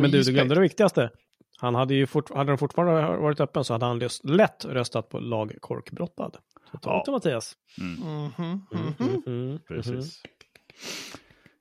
[0.00, 1.10] Men du, du glömde det viktigaste.
[1.58, 5.08] Han hade ju fort, hade den fortfarande varit öppen så hade han just lätt röstat
[5.08, 6.36] på lag korkbrottad.
[6.72, 7.12] Så ta Ja.
[7.12, 7.52] Mattias.
[7.78, 8.94] Mhm, Mm, mhm.
[9.00, 9.58] mm, mm.
[9.68, 10.22] Precis.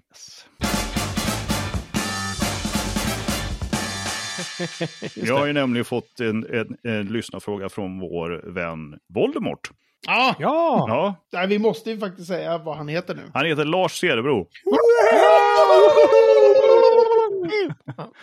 [0.09, 0.45] Yes.
[5.15, 9.69] Jag har ju nämligen fått en, en, en lyssnarfråga från vår vän Voldemort.
[10.07, 10.85] Ah, Ja!
[10.89, 13.21] Ja, nej, vi måste ju faktiskt säga vad han heter nu.
[13.33, 14.47] han heter Lars Cederbro.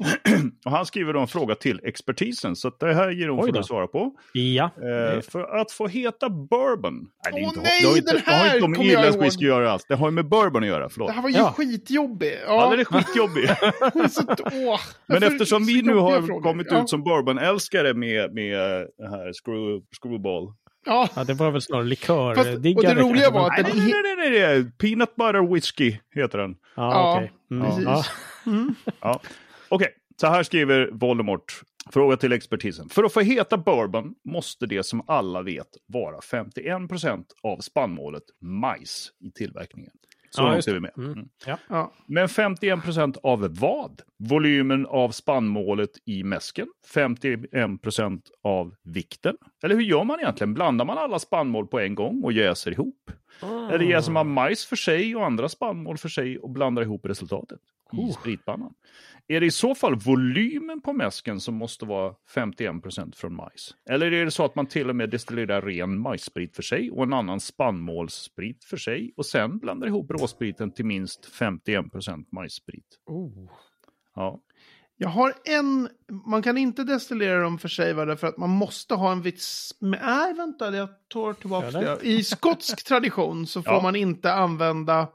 [0.64, 3.66] Och han skriver då en fråga till expertisen, så det här ger hon för att
[3.66, 4.12] svara på.
[4.32, 4.64] Ja.
[4.64, 6.94] Eh, för att få heta bourbon.
[7.24, 8.86] Nej, det, är Åh, inte, nej, det har inte, den det har här inte med
[8.86, 9.84] irländsk whisky att göra alls.
[9.88, 11.08] Det har ju med bourbon att göra, förlåt.
[11.08, 11.52] Det här var ju Ja.
[11.56, 12.32] skitjobbig.
[12.46, 13.48] Ja, Ja, den är skitjobbig.
[14.10, 14.22] så,
[14.68, 16.42] åh, Men eftersom vi nu har frågor?
[16.42, 16.82] kommit ja.
[16.82, 18.58] ut som bourbonälskare med, med
[18.98, 20.54] det här screw, screwball.
[20.86, 22.34] Ja, ja, det var väl snarare likör.
[22.34, 24.72] Fast- och det roliga var att Nej, den nej, nej, nej, nej, nej.
[24.78, 26.56] Peanut butter whisky heter den.
[26.76, 27.32] Ja, Ja, okej.
[27.50, 27.84] Mm, precis.
[27.84, 28.04] ja.
[29.00, 29.20] Ja.
[29.68, 29.88] Okej,
[30.20, 31.60] så här skriver Voldemort.
[31.92, 32.88] Fråga till expertisen.
[32.88, 39.08] För att få heta bourbon måste det som alla vet vara 51% av spannmålet majs
[39.20, 39.92] i tillverkningen.
[40.30, 40.92] Så Ja, långt är vi med.
[40.96, 41.12] Mm.
[41.12, 41.28] Mm.
[41.46, 41.58] Ja.
[41.68, 41.92] ja.
[42.06, 44.02] Men 51% av vad?
[44.18, 46.66] Volymen av spannmålet i mäsken?
[46.94, 49.36] 51% av vikten?
[49.62, 50.54] Eller hur gör man egentligen?
[50.54, 53.10] Blandar man alla spannmål på en gång och jäser ihop?
[53.42, 57.60] Eller jäser man majs för sig och andra spannmål för sig och blandar ihop resultatet
[57.92, 58.12] i Oh.
[58.12, 58.74] spritpannan?
[59.28, 63.74] Är det i så fall volymen på mäsken som måste vara 51% från majs?
[63.90, 67.02] Eller är det så att man till och med destillerar ren majssprit för sig och
[67.02, 72.86] en annan spannmålssprit för sig och sen blandar ihop råspriten till minst 51% majssprit?
[73.06, 73.50] Oh.
[74.14, 74.40] Ja.
[74.96, 75.88] Jag har en,
[76.26, 79.74] man kan inte destillera dem för sig va, därför att man måste ha en viss,
[79.80, 81.98] men nej vänta, jag tar tillbaka det.
[82.02, 83.82] I skotsk tradition så får Ja.
[83.82, 85.08] man inte använda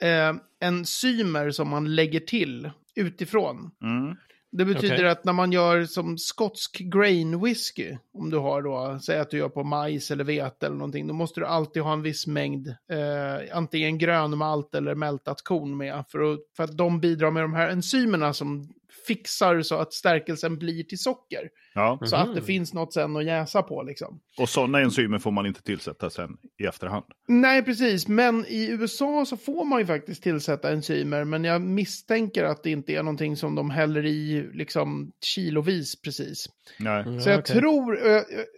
[0.00, 3.70] eh, enzymer som man lägger till utifrån.
[3.82, 4.16] Mm.
[4.56, 5.08] Det betyder Okej.
[5.08, 9.38] att när man gör som skotsk grain whisky, om du har då, säg att du
[9.38, 12.68] gör på majs eller vete eller någonting, då måste du alltid ha en viss mängd,
[12.68, 17.42] eh, antingen grön malt eller mältat korn med, för att, för att de bidrar med
[17.42, 18.68] de här enzymerna som
[19.06, 21.48] fixar så att stärkelsen blir till socker.
[21.74, 21.98] Ja.
[22.04, 22.34] Så att Mhm.
[22.34, 24.20] det finns något sen att jäsa på liksom.
[24.38, 27.04] Och sådana enzymer får man inte tillsätta sen i efterhand.
[27.28, 28.08] Nej, precis.
[28.08, 31.24] Men i USA så får man ju faktiskt tillsätta enzymer.
[31.24, 36.46] Men jag misstänker att det inte är någonting som de häller i liksom kilovis precis.
[36.78, 37.20] Nej.
[37.20, 37.56] Så jag okej.
[37.56, 37.96] tror,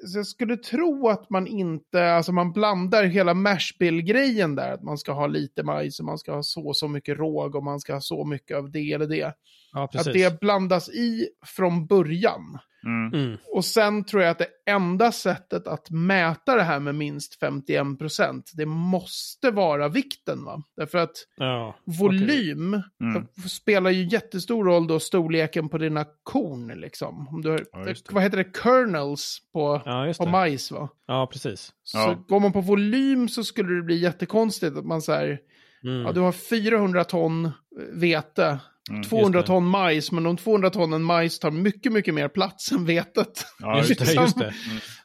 [0.07, 4.72] så jag skulle tro att man inte, alltså man blandar hela mashbill-grejen där.
[4.72, 7.64] Att man ska ha lite majs och man ska ha så så mycket råg och
[7.64, 9.33] man ska ha så mycket av det eller det.
[9.76, 9.84] Ja.
[10.00, 12.58] Att det blandas i från början.
[12.84, 13.20] Mm.
[13.24, 13.36] Mm.
[13.54, 18.42] Och sen tror jag att det enda sättet att mäta det här med minst 51%,
[18.54, 20.62] det måste vara vikten va?
[20.76, 21.76] Därför att Ja.
[21.84, 23.26] volym Mm.
[23.48, 27.28] spelar ju jättestor roll då storleken på dina korn liksom.
[27.28, 29.82] Om du har, Ja, vad heter det, kernels på,
[30.18, 30.88] på majs va?
[31.06, 31.72] Ja, precis.
[31.82, 32.24] Så Ja.
[32.28, 35.38] går man på volym så skulle det bli jättekonstigt att man säger,
[35.84, 36.02] Mm.
[36.02, 37.50] ja du har 400 ton eh,
[37.92, 38.58] vete,
[38.90, 39.52] Mm, 200 just det.
[39.52, 43.46] ton majs, men de 200 tonnen majs tar mycket, mycket mer plats än vetet.
[43.60, 44.12] Ja, just det, det.
[44.12, 44.54] just det.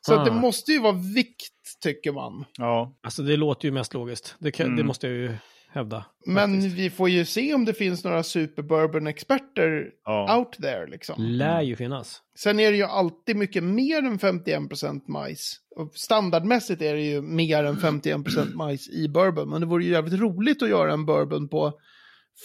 [0.01, 0.41] Så att det Ah.
[0.41, 2.45] måste ju vara vikt, tycker man.
[2.57, 2.97] Ja.
[3.03, 4.35] Alltså det låter ju mest logiskt.
[4.39, 4.87] Det, kan, det Mm.
[4.87, 5.31] måste jag ju
[5.73, 6.05] hävda.
[6.25, 6.75] Men faktiskt.
[6.77, 10.37] vi får ju se om det finns några superbourbon-experter Ja.
[10.37, 11.15] out there liksom.
[11.23, 12.21] Lär ju finnas.
[12.39, 15.55] Sen är det ju alltid mycket mer än 51% majs.
[15.75, 19.49] Och standardmässigt är det ju mer än 51% majs i bourbon.
[19.49, 21.73] Men det vore ju jävligt roligt att göra en bourbon på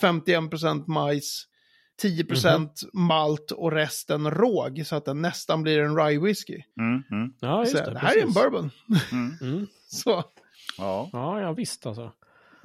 [0.02, 1.44] 51% majs,
[2.02, 4.82] 10% malt och resten råg.
[4.87, 6.62] Så att den nästan blir en rye whisky.
[6.80, 7.90] Mm, mm, Ja, just Så det.
[7.90, 8.35] det här är en precis.
[8.42, 8.70] bourbon.
[9.12, 9.32] mm.
[9.54, 9.66] Mm.
[9.88, 10.24] Så.
[10.78, 11.11] Ja.
[11.12, 12.12] Ja, ja, visst alltså.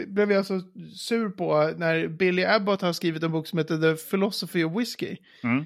[0.07, 0.61] blev jag så
[0.95, 5.17] sur på när Billy Abbott har skrivit en bok som heter The Philosophy of Whiskey.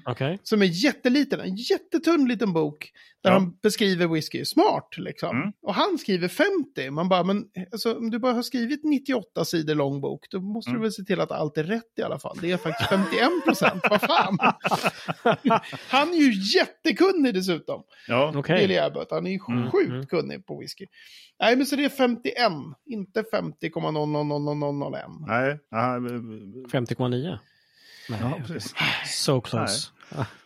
[0.04, 0.38] Okej.
[0.42, 2.92] Som är jätteliten, en jättetunn liten bok.
[3.22, 3.38] Där Ja.
[3.38, 5.36] han beskriver whisky smart liksom.
[5.36, 5.52] Mm.
[5.62, 6.90] Och han skriver 50.
[6.90, 10.70] Man bara, men alltså, om du bara har skrivit 98 sidor lång bok, då måste
[10.70, 10.80] Mm.
[10.80, 12.38] du väl se till att allt är rätt i alla fall.
[12.40, 14.38] Det är faktiskt 51 procent, vad fan.
[15.88, 17.82] han är ju jättekunnig dessutom.
[18.08, 18.42] Ja.
[18.48, 20.06] Billy Abbott, han är ju Mm, sjukt mm.
[20.06, 20.86] kunnig på whisky.
[21.40, 22.52] Nej, men så det är 51,
[22.86, 25.06] inte 50,00001.
[25.26, 25.58] nej.
[25.70, 26.00] nej,
[26.72, 27.38] 50,9.
[28.08, 28.74] Nej, Ja, precis.
[29.06, 29.56] So close.
[29.56, 29.99] Ah, nej.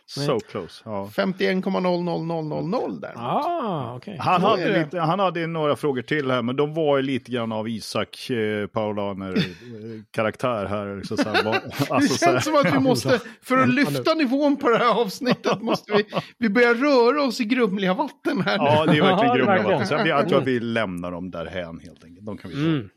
[0.07, 0.81] So close.
[0.85, 1.09] Ja.
[1.15, 3.13] 51,00000 där.
[3.15, 4.17] Ah, okej.
[4.19, 4.83] Han hade, det.
[4.83, 8.29] lite, han hade några frågor till här, men de var ju lite grann av Isak
[8.29, 11.01] eh, Paulaner-karaktär här.
[11.03, 13.69] Så, så här var, Det alltså, så här, känns som att vi måste, för att
[13.69, 16.05] lyfta nivån på det här avsnittet, måste vi,
[16.37, 18.65] vi börja röra oss i grumliga vatten här nu.
[18.65, 19.87] Ja, det är verkligen grumliga vatten.
[19.87, 22.25] Så jag, tror att vi lämnar dem därhän helt enkelt.
[22.25, 22.89] De kan vi ta Mm.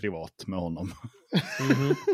[0.00, 0.92] Privat med honom.
[1.60, 1.94] Mhm.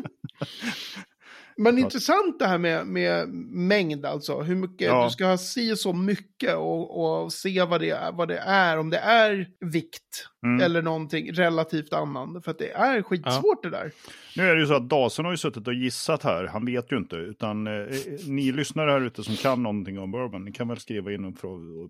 [1.59, 4.41] Men intressant det här med, med mängd alltså.
[4.41, 5.05] Hur mycket, Ja.
[5.05, 8.79] du ska ha si så mycket och, och se vad det, är, vad det är.
[8.79, 10.61] Om det är vikt Mm.
[10.65, 12.43] eller någonting relativt annan.
[12.43, 13.93] För att det är skitsvårt det där.
[14.37, 16.47] Nu är det ju så att Dasen har ju suttit och gissat här.
[16.47, 17.17] Han vet ju inte.
[17.17, 17.87] Utan eh,
[18.27, 20.45] ni lyssnare här ute som kan någonting om bourbon.
[20.45, 21.35] Ni kan väl skriva in och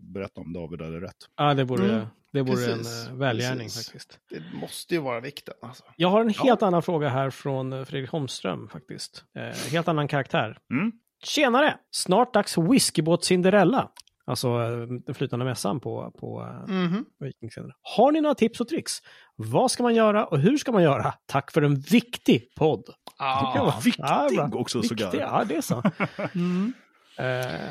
[0.00, 1.16] berätta om David hade rätt.
[1.36, 2.06] Ja, det vore, Mm.
[2.32, 3.86] det vore Precis, en uh, välgärning precis.
[3.86, 4.18] faktiskt.
[4.30, 5.84] Det måste ju vara vikten alltså.
[5.96, 9.24] Jag har en helt annan fråga här från eh, Fredrik Holmström faktiskt.
[9.36, 10.58] Eh, helt annan karaktär.
[10.72, 10.92] Mm.
[11.24, 11.76] Tjenare!
[11.90, 13.88] Snart dags whiskybåt Cinderella.
[14.28, 17.04] Alltså eh, den flytande mässan på, på Mhm.
[17.20, 17.74] Vikingsändaren.
[17.96, 18.92] Har ni några tips och tricks?
[19.36, 21.14] Vad ska man göra och hur ska man göra?
[21.26, 22.84] Tack för en viktig podd.
[23.18, 23.80] Ah.
[23.84, 24.04] viktig
[24.36, 24.50] bra.
[24.52, 25.14] också, Viktig, sågar.
[25.20, 25.82] Ja, det är så.
[26.34, 26.72] Mm.
[27.18, 27.70] Eh,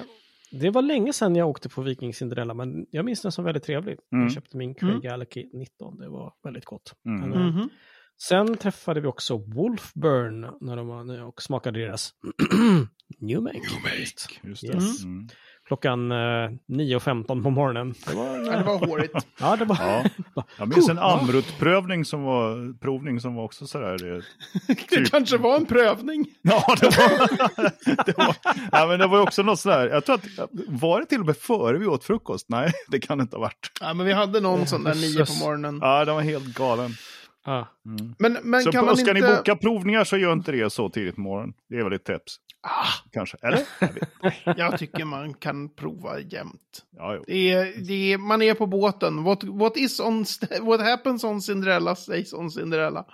[0.52, 3.63] det var länge sedan jag åkte på Viking Cinderella, men jag minns den som väldigt
[3.63, 3.98] trevlig.
[4.13, 4.24] Mm.
[4.26, 5.02] Jag köpte min Craig Mm.
[5.02, 6.93] Galaxy 19, det var väldigt gott.
[7.06, 7.30] Mm.
[7.30, 7.70] Men, Mhm.
[8.28, 12.12] Sen träffade vi också Wolfburn när de var, när jag och smakade deras
[13.20, 13.60] New Make.
[14.00, 14.30] Just.
[14.43, 14.67] Just det.
[14.74, 15.04] Yes.
[15.04, 15.28] Mm.
[15.67, 17.93] Klockan eh, 9.15 på morgonen.
[18.08, 19.13] Det var, Ja, det var hårigt.
[19.39, 19.77] ja, det var...
[19.80, 20.03] Ja.
[20.58, 24.15] Jag minns en Amrut-prövning som var, provning som var också sådär.
[24.15, 24.23] eh,
[24.89, 26.25] Det kanske var en prövning.
[26.41, 28.36] Ja, det var, det var,
[28.71, 29.89] ja, men det var också något sådär.
[29.89, 30.25] Jag tror att,
[30.67, 32.45] var det till och med före vi åt frukost?
[32.49, 33.71] Nej, det kan det inte ha varit.
[33.82, 35.41] Ja, men vi hade någon sån där nio på Jösses.
[35.41, 35.80] morgonen.
[35.82, 36.91] Ja, den var helt galen.
[37.45, 37.67] Ja.
[37.86, 38.15] Mm.
[38.19, 39.30] Men, men Så kan man ska inte...
[39.30, 41.53] ni boka provningar så gör inte det så tidigt på morgonen.
[41.69, 42.36] Det är väl ett tips.
[42.62, 43.38] Ah, Kanske.
[43.41, 43.62] Eller?
[44.58, 46.86] jag tycker man kan prova jämt.
[46.98, 47.24] Ja.
[47.28, 49.24] Det är, det är, man är på båten.
[49.24, 50.26] What, what, is on,
[50.62, 53.06] what happens on Cinderella stays on Cinderella.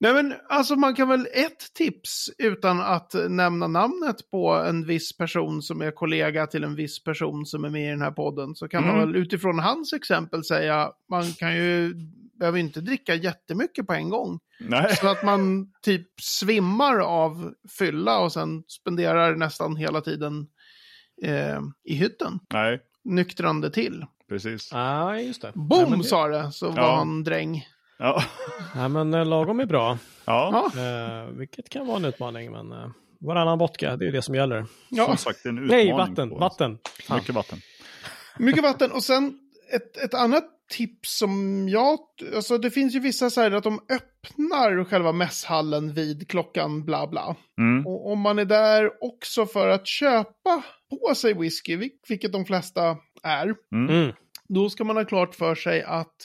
[0.00, 5.16] Nej men alltså man kan väl ett tips utan att nämna namnet på en viss
[5.16, 8.54] person som är kollega till en viss person som är med i den här podden.
[8.54, 9.06] Så kan man Mm.
[9.12, 11.94] väl utifrån hans exempel säga man kan ju
[12.42, 14.40] behöver inte dricka jättemycket på en gång.
[14.60, 14.96] Nej.
[14.96, 20.46] Så att man typ svimmar av fylla och sen spenderar nästan hela tiden
[21.24, 22.38] eh, i hytten.
[22.52, 24.04] Nej, Nyktrande till.
[24.28, 24.68] precis.
[24.72, 25.52] Ja, just det.
[25.54, 26.94] Boom men det- sa det, så var Ja.
[26.96, 27.66] han dräng.
[27.98, 28.22] Ja.
[28.74, 29.98] Ja, men eh, lagom är bra.
[30.24, 32.88] ja, Eh, vilket kan vara en utmaning, men eh,
[33.20, 34.66] varannan vodka, det är det som gäller.
[34.88, 35.06] ja.
[35.06, 35.86] som sagt en utmaning.
[35.86, 36.78] Nej, vatten, vatten.
[37.14, 37.58] Mycket vatten.
[38.38, 38.92] Mycket vatten.
[38.92, 39.38] Och sen
[39.74, 41.98] ett, ett annat tips som jag...
[42.34, 47.06] Alltså det finns ju vissa så här att de öppnar själva mässhallen vid klockan bla
[47.06, 47.36] bla.
[47.58, 47.86] Mm.
[47.86, 52.44] Och om man är där också för att köpa på sig whisky, vil- vilket de
[52.44, 53.94] flesta är, Mm.
[54.02, 54.12] Mm.
[54.48, 56.16] då ska man ha klart för sig att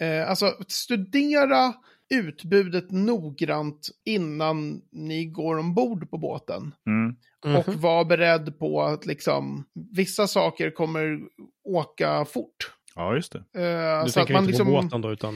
[0.00, 1.74] eh, alltså studera
[2.14, 6.74] utbudet noggrant innan ni går ombord på båten.
[6.86, 7.16] Mm.
[7.44, 7.56] Mhm.
[7.56, 9.64] Och var beredd på att liksom
[9.96, 11.18] vissa saker kommer
[11.64, 12.72] åka fort.
[12.98, 13.38] Ja, just det.
[13.38, 14.66] Eh, Du så att tänker man inte liksom...
[14.66, 15.34] på båten då, utan...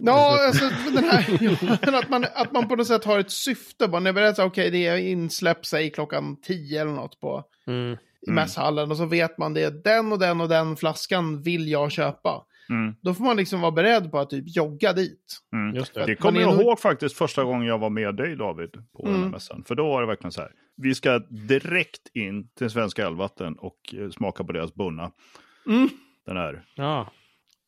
[0.00, 1.94] Ja, alltså den här...
[1.98, 3.88] att, man, att man på något sätt har ett syfte.
[3.88, 7.96] Man är beredd att okej, det är insläpp, säg klockan 10 eller något på Mm.
[8.26, 8.90] i mässhallen.
[8.90, 12.44] Och så vet man det, den och den och den flaskan vill jag köpa.
[12.70, 12.94] Mm.
[13.02, 15.38] Då får man liksom vara beredd på att typ jogga dit.
[15.52, 15.74] Mm.
[15.76, 16.06] Just det.
[16.06, 19.12] Det kommer jag nog- ihåg faktiskt första gången jag var med dig David på den
[19.12, 19.30] här Mm.
[19.30, 19.64] mässan.
[19.68, 20.50] För då var det verkligen så här.
[20.76, 21.18] Vi ska
[21.48, 25.10] direkt in till Svenska älvvatten och eh, smaka på deras bunna.
[25.66, 25.88] Mm.
[26.28, 26.62] Den här.
[26.74, 27.12] Ja.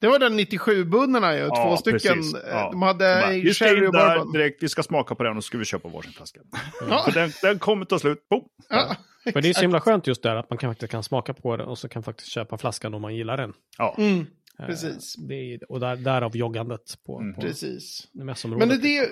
[0.01, 2.15] Det var den 97-bunnorna ju, Ja, två stycken.
[2.17, 2.35] precis.
[2.35, 2.69] eh, Ja.
[2.71, 4.33] De hade bara, vi ska in där bourbon.
[4.33, 6.41] direkt, vi ska smaka på den och så ska vi köpa varsin flaska.
[6.89, 7.03] Ja.
[7.05, 8.29] För den, den kommer ta slut.
[8.31, 8.43] Boom.
[8.69, 8.97] Ja,
[9.33, 11.57] För det är så himla skönt just där att man kan, faktiskt kan smaka på
[11.57, 13.53] det och så kan faktiskt köpa flaskan om man gillar den.
[13.79, 13.95] Ja.
[13.99, 14.27] Mm,
[14.67, 15.15] precis.
[15.29, 17.35] Det är, och där, därav joggandet på, Mm.
[17.35, 18.09] på Precis.
[18.13, 18.69] mässområdet.
[18.69, 19.09] Men det, det,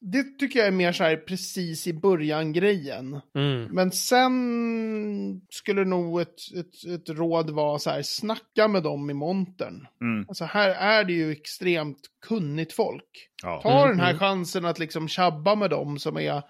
[0.00, 3.20] det tycker jag är mer så här precis i början grejen.
[3.34, 3.64] Mm.
[3.64, 9.14] Men sen skulle nog ett, ett, ett råd vara så här, snacka med dem i
[9.14, 9.86] montern.
[10.00, 10.24] Mm.
[10.28, 13.28] Alltså här är det ju extremt kunnigt folk.
[13.42, 13.60] Ja.
[13.62, 14.18] Ta Mm, den här mm.
[14.18, 16.42] chansen att liksom tjabba med dem som är...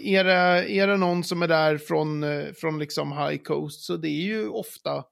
[0.00, 3.96] Är det, är det någon som är där från, eh, från liksom High Coast så
[3.96, 5.04] det är ju ofta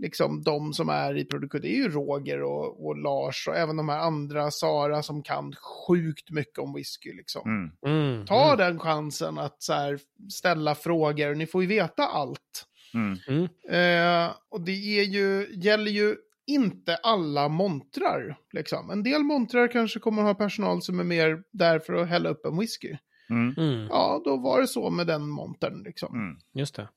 [0.00, 1.60] liksom de som är i produktion.
[1.60, 5.52] Det är ju Roger och, och Lars och även de här andra, Sara, som kan
[5.52, 7.42] sjukt mycket om whisky liksom.
[7.44, 7.70] Mm.
[7.86, 8.26] Mm.
[8.26, 8.58] Ta mm.
[8.58, 9.98] den chansen att så här,
[10.30, 11.34] ställa frågor.
[11.34, 12.66] Ni får ju veta allt.
[12.94, 13.18] Mm.
[13.28, 13.44] Mm.
[13.70, 18.36] Eh, och det är ju, gäller ju inte alla montrar.
[18.52, 18.90] Liksom.
[18.90, 22.28] En del montrar kanske kommer att ha personal som är mer där för att hälla
[22.28, 22.96] upp en whisky.
[23.30, 23.54] Mm.
[23.56, 23.86] Mm.
[23.90, 25.82] Ja, då var det så med den montern.
[25.82, 26.14] Liksom.
[26.14, 26.38] Mm.
[26.54, 26.88] Just det.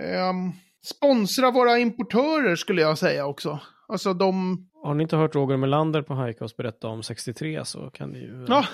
[0.00, 0.52] Ehm,
[0.84, 3.60] sponsra våra importörer skulle jag säga också.
[3.88, 4.58] Alltså de...
[4.82, 8.46] Har ni inte hört Roger Melander på Highcast berätta om 63 så kan ni ju...
[8.48, 8.66] Ja,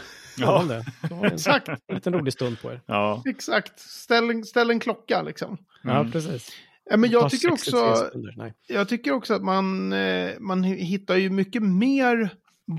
[0.60, 0.84] om det.
[1.26, 1.68] Exakt.
[1.68, 2.80] en liten rolig stund på er.
[2.86, 3.22] Ja.
[3.26, 3.80] Exakt.
[3.80, 5.58] Ställ, en- ställ en klocka liksom.
[5.82, 6.12] Ja, Mm.
[6.12, 6.48] precis.
[6.90, 8.10] Ja, men jag tycker 63 också...
[8.66, 12.30] Jag tycker också att man, eh, man hittar ju mycket mer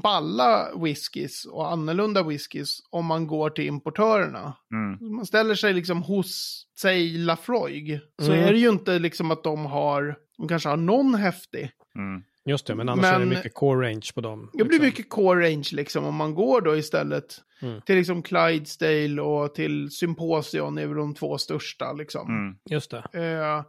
[0.04, 4.54] balla whiskys och annorlunda whiskys om man går till importörerna.
[4.74, 5.16] Mm.
[5.16, 8.46] Man ställer sig liksom hos, säg Lafroig, så Mm.
[8.46, 11.72] är det ju inte liksom att de har, de kanske har någon häftig.
[11.96, 12.24] Mm.
[12.46, 14.50] Just det, men annars är det Men- mycket core range på dem.
[14.54, 14.86] Det blir liksom.
[14.86, 17.82] mycket core range liksom om man går då istället Mm.
[17.82, 22.28] till liksom Clydesdale och till Symposion är väl de två största liksom.
[22.30, 22.56] Mm.
[22.70, 22.98] Just det.
[23.14, 23.64] eh,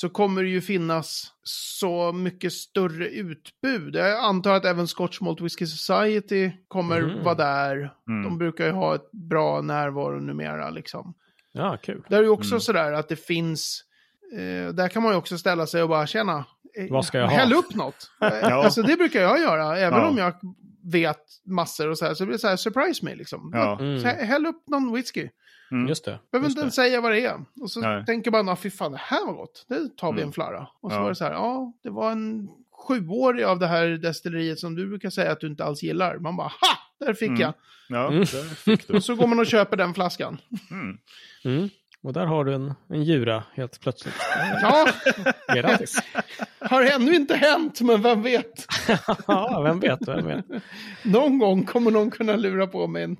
[0.00, 3.94] så kommer det ju finnas så mycket större utbud.
[3.94, 7.24] Jag antar att även Scotch Malt Whisky Society kommer Mhm.
[7.24, 7.92] vara där.
[8.08, 8.22] Mm.
[8.24, 11.14] De brukar ju ha ett bra närvaro numera liksom.
[11.52, 12.02] Ja, kul.
[12.08, 12.60] Där är ju också Mm.
[12.60, 13.84] sådär att det finns,
[14.32, 16.44] eh, där kan man ju också ställa sig och bara tjäna.
[16.78, 18.10] eh, Vad ska jag ha?" Häll upp något.
[18.22, 18.64] Eh, Ja.
[18.64, 20.08] Alltså det brukar jag göra, även Ja.
[20.08, 20.34] om jag
[20.92, 22.14] vet massor och så här.
[22.14, 23.50] Så blir det så här, surprise me liksom.
[23.54, 23.78] Ja.
[23.80, 24.00] Mm.
[24.00, 25.28] Så häll upp någon whisky.
[25.70, 25.88] Mm.
[25.88, 26.18] Just det.
[26.32, 27.44] Behöver inte ens säga vad det är.
[27.60, 28.04] Och så Nej.
[28.06, 29.66] tänker man, ah, fy fan, det här var gott.
[29.68, 30.28] Det tar vi Mm.
[30.28, 30.66] en flarra.
[30.80, 31.02] Och så Ja.
[31.02, 34.86] var det så här, ja, det var en sjuårig av det här destilleriet som du
[34.88, 36.18] brukar säga att du inte alls gillar.
[36.18, 37.06] Man bara, ha!
[37.06, 37.40] Där fick Mm.
[37.40, 37.54] jag.
[37.88, 38.18] Ja, Mm.
[38.18, 38.94] där fick du.
[38.96, 40.38] Och så går man och köper den flaskan.
[41.44, 41.68] Mm.
[42.04, 42.08] Mm.
[42.08, 44.14] Och där har du en, en djura helt plötsligt.
[44.62, 44.86] Ja,
[45.54, 45.98] Grattis.
[46.60, 48.66] har ännu inte hänt, men vem vet.
[49.26, 50.44] ja, vem vet, vem vet.
[51.04, 53.02] Någon gång kommer någon kunna lura på mig.
[53.02, 53.16] en-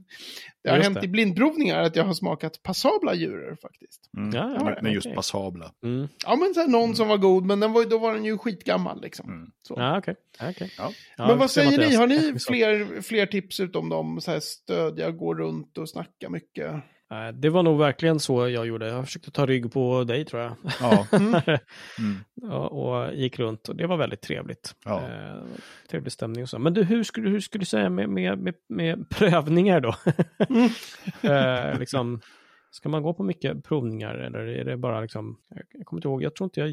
[0.63, 1.05] Det har Just hänt det.
[1.05, 4.11] i blindprovningar att jag har smakat passabla djur faktiskt.
[4.17, 4.35] Mm.
[4.35, 5.17] Ja, ja, men, men just okej.
[5.17, 5.73] passabla.
[5.85, 6.09] Mm.
[6.27, 8.39] Ja, men så här, någon som var god, men den var, då var den ju
[8.39, 9.29] skitgammal liksom.
[9.31, 9.51] Mm.
[9.69, 9.75] Så.
[9.77, 10.03] Ja.
[10.39, 10.71] Ja, okej.
[10.79, 10.93] Ja.
[11.17, 11.95] Men vad säger ni?
[11.95, 14.21] Har ni fler, fler tips utom dem?
[14.21, 16.73] Så här stödja, gå runt och snacka mycket.
[17.11, 18.89] Nej, Det var nog verkligen så jag gjorde.
[18.89, 20.53] Jag försökte ta rygg på dig tror jag.
[20.81, 21.07] Ja.
[21.99, 22.19] Mm.
[22.43, 24.75] Ja, och gick runt och det var väldigt trevligt.
[24.85, 24.99] Ja.
[25.09, 25.43] Eh,
[25.91, 26.59] trevlig stämning och så.
[26.59, 29.95] Men du, hur skulle, hur skulle du säga med, med, med, med prövningar då?
[30.49, 31.73] Mm.
[31.73, 32.21] eh, liksom,
[32.71, 35.39] Ska man gå på mycket provningar eller är det bara liksom,
[35.73, 36.69] jag, kommer inte ihåg, jag tror inte jag,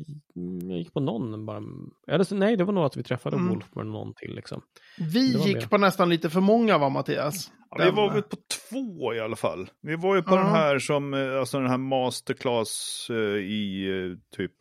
[0.69, 1.61] jag gick på någon bara.
[2.07, 3.49] Eller, nej, det var nog att vi träffade Mm.
[3.49, 4.61] Wolf med någon till liksom.
[4.97, 5.69] Vi gick med.
[5.69, 7.51] på nästan lite för många va, Mattias?
[7.69, 8.35] Ja, vi var väl på
[8.69, 9.69] två i alla fall.
[9.81, 10.39] Vi var ju på Ja.
[10.39, 14.51] den här som, eh, alltså den här masterclass eh, i eh, typ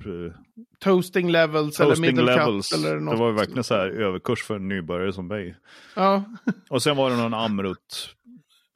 [0.81, 2.68] Toasting levels eller toasting middle levels.
[2.68, 3.14] cut eller något.
[3.14, 5.57] Det var ju verkligen så här överkurs för en nybörjare som mig.
[5.97, 6.25] Ja.
[6.70, 8.14] Och sen var det någon Amrut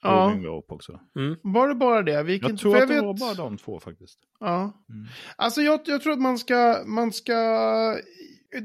[0.02, 0.26] Ja.
[0.28, 1.00] var på också.
[1.18, 1.36] Mm.
[1.42, 2.22] Var det bara det?
[2.22, 4.18] Vi gick Jag tror för att det vet- var bara de två faktiskt.
[4.40, 4.84] Ja.
[4.90, 5.06] Mm.
[5.36, 7.34] Alltså jag, jag tror att man ska, man ska...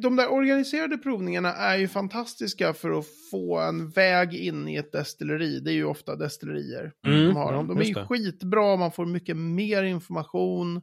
[0.01, 4.91] De där organiserade provningarna är ju fantastiska för att få en väg in i ett
[4.91, 5.59] destilleri.
[5.59, 7.67] Det är ju ofta destillerier Mm, som har dem.
[7.67, 10.81] De är ju skitbra, man får mycket mer information.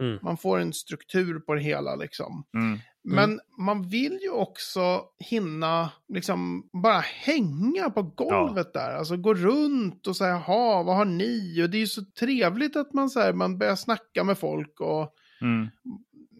[0.00, 0.18] Mm.
[0.22, 2.44] Man får en struktur på det hela liksom.
[2.56, 2.78] Mm.
[3.04, 8.94] Men man vill ju också hinna liksom bara hänga på golvet där.
[8.96, 11.62] Alltså gå runt och säga, jaha, vad har ni?
[11.64, 14.80] Och det är ju så trevligt att man, så här, man börjar snacka med folk
[14.80, 15.68] och Mm.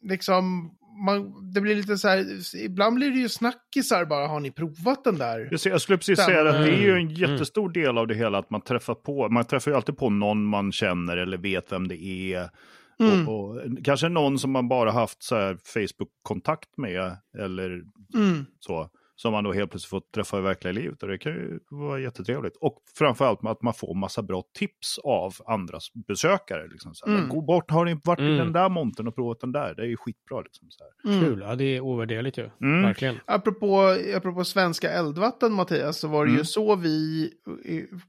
[0.03, 0.71] liksom,
[1.07, 2.27] man, det blir lite så här,
[2.65, 5.49] ibland blir det ju snackisar bara, har ni provat den där?
[5.51, 7.15] Jag, ser- jag skulle precis Den- säga att det är ju en Mm.
[7.15, 10.45] jättestor del av det hela att man träffar på, man träffar ju alltid på någon
[10.45, 12.51] man känner eller vet vem det är.
[13.01, 13.29] Mm.
[13.29, 17.83] Och, och, kanske någon som man bara haft så här Facebook-kontakt med eller
[18.15, 18.47] Mm.
[18.61, 18.91] så.
[19.17, 21.03] Som man då helt plötsligt får träffa i verkliga livet.
[21.03, 22.57] Och det kan ju vara jättetrevligt.
[22.57, 26.69] Och framförallt med att man får massa bra tips av andras besökare.
[26.69, 27.29] Liksom, så här, Mm.
[27.29, 28.37] Gå bort, har ni varit i Mm.
[28.39, 29.75] den där montern och provat den där?
[29.75, 30.41] Det är ju skitbra.
[30.41, 31.13] Liksom, så här.
[31.15, 31.25] Mm.
[31.25, 32.51] Kul, ja det är ovärderligt ju.
[32.63, 32.83] Mm.
[32.83, 33.17] Verkligen.
[33.25, 37.31] Apropå, apropå svenska eldvatten, Mattias, så var det ju så vi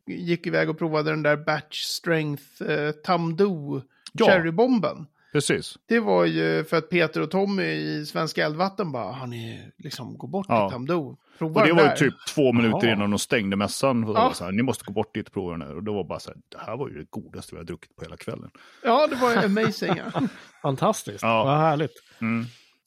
[0.07, 3.81] gick iväg och provade den där Batch Strength eh, Tamdo
[4.13, 4.26] Ja.
[4.26, 5.06] Cherrybomben.
[5.34, 5.76] Precis.
[5.88, 10.17] Det var ju för att Peter och Tommy i Svenska Eldvatten bara, har ni liksom
[10.17, 10.69] gå bort Ja.
[10.69, 11.17] till Tamdo?
[11.39, 12.95] Prova Och det var ju där." typ två minuter Jaha.
[12.95, 14.04] innan de stängde mässan.
[14.04, 14.32] Och Ja.
[14.34, 15.76] så här, Ni måste gå bort dit och prova den här.
[15.76, 17.95] Och då var bara så här, det här var ju det godaste vi har druckit
[17.95, 18.49] på hela kvällen.
[18.84, 19.93] Ja, det var ju amazing.
[20.13, 20.21] Ja.
[20.62, 21.43] Fantastiskt, Ja.
[21.43, 21.93] vad härligt.
[22.21, 22.45] Mm.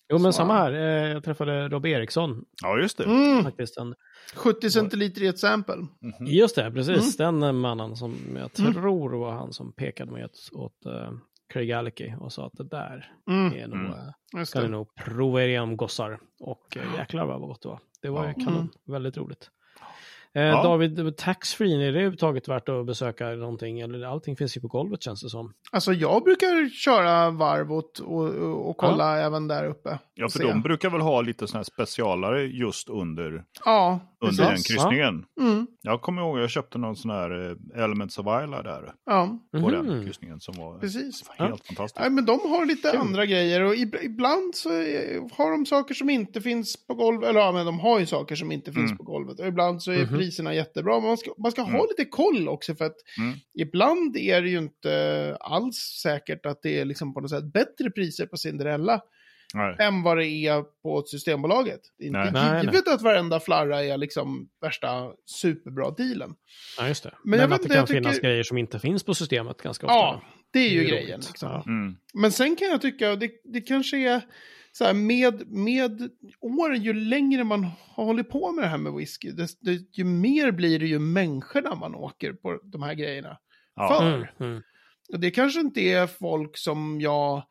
[0.09, 3.05] Jo men samma här, eh, jag träffade Rob Eriksson Ja, just det.
[3.05, 3.77] Mm, faktiskt.
[3.77, 3.95] En,
[4.35, 5.77] 70 centiliter i ett sample.
[5.77, 6.27] Mhm.
[6.27, 7.21] just det, precis.
[7.21, 7.41] Mm.
[7.41, 8.75] Den mannen som jag Mm.
[8.75, 11.11] tror var han som pekade mig åt, åt uh,
[11.53, 13.93] Craig Alicky och sa att det där Mm, är nog, Mm.
[13.93, 13.99] eh,
[14.39, 16.19] just ska ni nog prova er igenom gossar.
[16.41, 17.81] Och uh, jäklar vad gott det var.
[18.03, 18.33] Det var Ja.
[18.35, 18.69] kanon, Mm.
[18.87, 19.51] väldigt roligt.
[20.37, 20.63] Eh, Ja.
[20.63, 23.81] David, taxfree, är det överhuvudtaget värt att besöka någonting?
[23.81, 25.53] Eller allting finns ju på golvet känns det som.
[25.73, 29.99] Alltså jag brukar köra varv och, och, och kolla även där uppe.
[30.15, 30.47] Ja, för se.
[30.47, 34.67] de brukar väl ha lite sådana här specialare just under, Ja, under den precis.
[34.67, 35.25] kryssningen.
[35.41, 38.93] Mm, Jag kommer ihåg, jag köpte någon sån här eh, Elements of Isla där.
[39.07, 39.71] ja, På Mhm.
[39.87, 41.25] den kryssningen som var precis.
[41.39, 42.01] helt fantastisk.
[42.01, 43.01] Nej, men de har lite Kul.
[43.01, 47.29] andra grejer och ib- ibland så är- har de saker som inte finns på golvet.
[47.31, 48.97] Eller ja, men de har ju saker som inte finns Mm.
[48.97, 49.41] på golvet.
[49.41, 50.19] Och ibland så är Mhm.
[50.19, 50.95] priserna jättebra.
[51.01, 51.87] Men man ska, man ska ha Mm.
[51.89, 53.39] lite koll också för att Mm.
[53.59, 57.91] ibland är det ju inte alls säkert att det är liksom på något sätt bättre
[57.91, 59.01] priser på Cinderella
[59.57, 59.77] Nej.
[59.79, 61.81] än vad det är på Systembolaget.
[61.99, 62.33] Det är inte Nej.
[62.33, 66.35] Nej, givet att varenda flarra är liksom värsta superbra dealen.
[66.79, 67.15] Ja, just det.
[67.25, 69.15] Men Men, jag vet att det kan jag tycker- finns grejer som inte finns på
[69.15, 69.95] systemet ganska ofta.
[69.95, 71.21] Ja, det är ju Det är grejen.
[71.21, 71.49] Liksom.
[71.51, 71.63] Ja.
[71.67, 71.97] Mm.
[72.15, 74.21] Men sen kan jag tycka, det, det kanske är
[74.73, 77.65] så här med, med åren, ju längre man
[77.95, 79.59] har hållit på med det här med whisky, desto,
[79.93, 83.37] ju mer blir det ju människorna man åker på de här grejerna.
[83.77, 83.89] Ja.
[84.01, 84.63] För- Mm, mm.
[85.13, 87.43] Och det kanske inte är folk som jag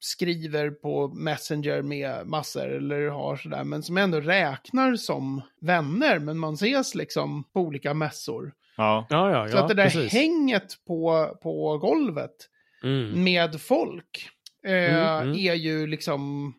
[0.00, 6.38] skriver på Messenger med massor eller har sådär, men som ändå räknar som vänner, men
[6.38, 8.52] man ses liksom på olika mässor.
[8.76, 9.06] Ja.
[9.10, 10.12] Ja, ja, Så ja, att det där precis.
[10.12, 12.34] hänget på, på golvet
[12.82, 13.24] Mm.
[13.24, 14.28] med folk
[14.66, 15.38] eh, Mm, mm.
[15.38, 16.52] är ju liksom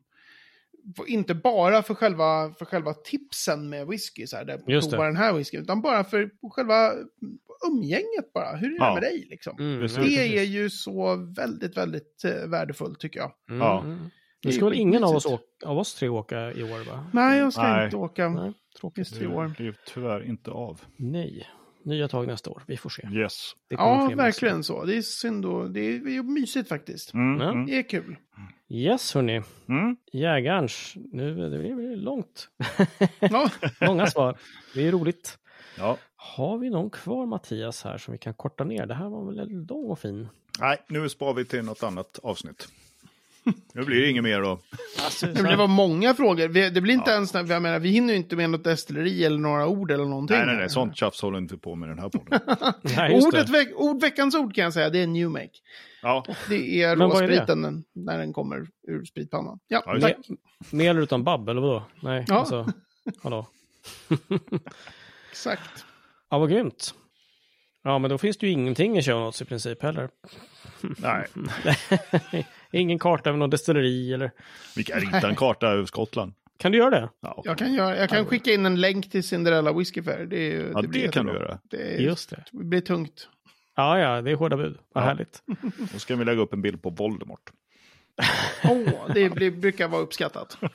[1.08, 5.10] inte bara för själva, för själva tipsen med whisky, så här, där, prova det.
[5.10, 6.92] den här whiskyn, utan bara för själva
[7.68, 8.56] umgänget bara.
[8.58, 8.94] Hur är det Ja.
[8.94, 9.60] med dig liksom?
[9.60, 10.18] Mm, Det precis.
[10.20, 13.32] är ju så väldigt, väldigt eh, värdefullt tycker jag.
[13.50, 13.84] Mm, Ja.
[13.86, 16.86] Det Nu är ska väl ingen av oss, åka, av oss tre åka i år,
[16.92, 17.06] va?
[17.14, 17.86] Nej, jag ska Nej.
[17.86, 19.22] inte åka Nej, tråkigt.
[19.22, 19.44] i år.
[19.58, 20.82] Det blir tyvärr inte av.
[20.98, 21.48] Nej.
[21.86, 23.08] Nya tag nästa år, vi får se.
[23.14, 23.52] Yes.
[23.70, 24.86] Ja, verkligen så.
[24.86, 27.14] Det är synd och det är, är mysigt faktiskt.
[27.14, 27.42] Mm.
[27.42, 27.66] Mm.
[27.66, 28.16] Det är kul.
[28.70, 29.42] Yes, hörni.
[29.70, 29.96] Mm.
[30.14, 30.94] Jägarns.
[31.12, 32.48] Nu det blir långt.
[33.20, 33.50] Ja,
[33.82, 34.38] Långa svar.
[34.76, 35.38] Det är roligt.
[35.78, 35.98] Ja.
[36.24, 38.86] Har vi någon kvar Mattias här som vi kan korta ner?
[38.86, 40.28] Det här var väl väldigt lång och fin.
[40.60, 42.68] Nej, nu sparar vi till något annat avsnitt.
[43.74, 44.60] Nu blir det inget mer då.
[45.04, 46.48] Alltså, det var många frågor.
[46.48, 47.16] Vi- Det blir inte Ja.
[47.16, 50.38] ens, jag menar, vi hinner ju inte med något destilleri eller några ord eller någonting.
[50.38, 52.40] Nej, nej, nej, sånt tjafs håller inte på med den här podden.
[52.98, 53.52] Nej, Ordet det.
[53.54, 55.50] veck, ord, veckans ord kan jag säga, det är new make.
[56.02, 57.34] Ja, Det är vad är det?
[57.38, 59.60] råspriten när den kommer ur spritpannan.
[59.68, 60.18] Ja, Ja, tack.
[60.72, 61.84] Med eller utan babb, eller vadå?
[62.00, 62.36] Nej, Ja.
[62.40, 62.68] alltså.
[63.24, 63.48] Hallå.
[65.32, 65.86] Exakt.
[66.32, 66.94] Ja, vad grymt.
[67.84, 70.10] Ja, men då finns det ju ingenting i show notes i princip heller.
[70.82, 71.28] Nej,
[72.72, 74.32] Ingen karta över någon destilleri eller...
[74.76, 76.34] vi kan rita en karta över Skottland.
[76.60, 77.10] Kan du göra det?
[77.22, 80.26] Ja, Jag kan, göra, jag kan skicka in en länk till Cinderella Whisky Fair.
[80.26, 81.60] Det, är ju- ja det blir det kan du göra.
[81.64, 82.44] Det, är, Just det.
[82.52, 83.28] det blir tungt.
[83.76, 84.78] Ja, ja, det är hårda bud.
[84.94, 85.08] Vad Ja.
[85.08, 85.44] härligt.
[85.94, 87.52] Då ska vi lägga upp en bild på Voldemort.
[88.64, 90.58] Åh, det, det brukar vara uppskattat.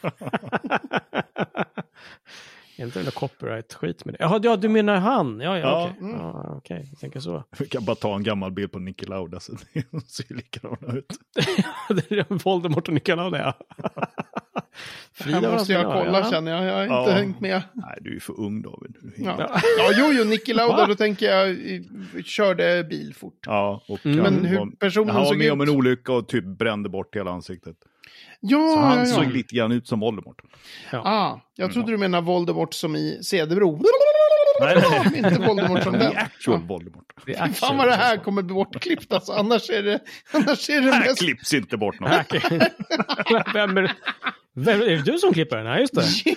[2.79, 4.19] Är inte det där copyright-skit med det?
[4.21, 5.41] Jaha, ja, du menar han?
[5.41, 5.85] Ja, ja, Ja.
[5.91, 6.01] okej.
[6.09, 6.17] Mm.
[6.21, 7.45] Ja, okej, jag tänker så.
[7.59, 11.07] Vi kan bara ta en gammal bild på Niki Lauda så det ser likadana ut.
[11.89, 13.55] det är Voldemort och Nicolauda, ja.
[15.25, 16.65] Det här måste jag kolla känner jag.
[16.65, 17.17] Jag har inte Ja.
[17.17, 17.63] hängt med.
[17.73, 18.97] Nej, du är för ung David.
[19.17, 19.37] Ja,
[19.79, 21.57] ja jo, jo, Niki Lauda, då tänker jag
[22.25, 23.39] körde bil fort.
[23.47, 24.19] Ja, och Mm.
[24.25, 25.53] han, Men hur personen han var med ut.
[25.53, 27.77] om en olycka och typ brände bort hela ansiktet.
[28.41, 29.29] Ja, Så han ja, såg ja.
[29.29, 30.43] lite grann ut som Voldemort.
[30.93, 33.83] Ah, jag trodde du menade Voldemort som i Cederbro.
[34.61, 35.19] Nej, nej.
[35.33, 36.17] inte Voldemort som den.
[36.17, 36.67] actual Ja.
[36.67, 37.05] Voldemort.
[37.27, 39.33] Det är Fan vad det här kommer bli bortklippt alltså.
[39.33, 40.01] Annars är det,
[40.33, 41.19] annars är det Här mest...
[41.19, 42.11] klipps inte bort något.
[43.55, 43.93] Vem är,
[44.55, 45.67] vem, är det du som klipper den?
[45.67, 46.03] Nej, just det.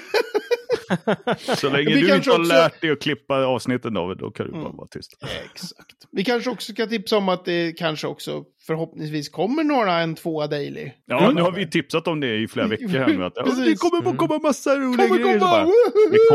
[1.58, 4.46] Så länge Vi du inte har också- lärt dig att klippa avsnitten David, då kan
[4.46, 4.78] du bara Mm.
[4.78, 5.18] vara tyst.
[5.46, 5.96] Exakt.
[6.12, 10.48] Vi kanske också ska tipsa om att det kanske också förhoppningsvis kommer några en tvåa
[10.48, 10.92] daily.
[11.06, 13.26] Ja, nu har vi tipsat om det i flera veckor här nu.
[13.26, 13.36] Att,
[13.66, 15.40] det kommer att komma massa roliga Kommer grejer.
[15.40, 15.52] komma!
[15.52, 15.66] bara!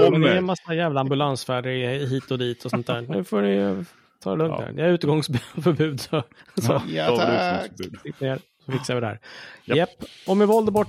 [0.05, 0.41] Det Men det är en kommer.
[0.41, 3.01] massa jävla ambulansfärder hit och dit och sånt där.
[3.01, 3.85] Nu får ni
[4.23, 4.65] ta det lugnt Ja.
[4.67, 4.73] här.
[4.73, 6.01] Det är utegångsförbud.
[6.01, 6.23] Så,
[6.63, 7.71] så Ja, tack.
[8.67, 9.21] Så fixar vi det här.
[9.65, 9.77] Japp.
[9.79, 10.05] Japp.
[10.27, 10.89] Och med Voldemort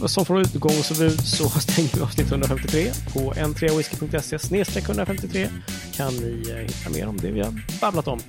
[0.00, 2.90] och, som får utegångsförbud så stänger vi avsnitt 153.
[3.12, 5.48] På n3whisky.se snedstreck 153
[5.94, 8.20] kan ni eh, hitta mer om det vi har babblat om.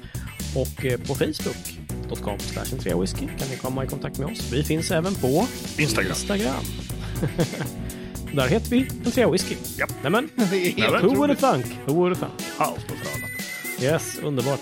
[0.55, 4.51] Och eh, på facebook.com slash whisky kan ni komma i kontakt med oss.
[4.53, 5.47] Vi finns även på
[5.78, 6.11] Instagram.
[6.11, 6.63] Instagram.
[8.34, 9.55] Där heter vi en trea whisky.
[9.78, 9.91] Japp.
[10.03, 11.01] Nämen, Det är helt Nämen.
[11.05, 11.65] who would have thunk?
[11.86, 12.49] Who would have thunk?
[12.57, 13.28] Allt och för alla.
[13.93, 14.59] Yes, underbart.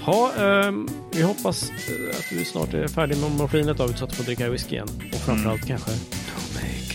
[0.00, 4.10] Ha, ehm, vi hoppas eh, att du snart är färdig med morfinet David så att
[4.10, 4.88] du får dricka whisky igen.
[5.12, 6.94] Och framförallt kanske Tomeg.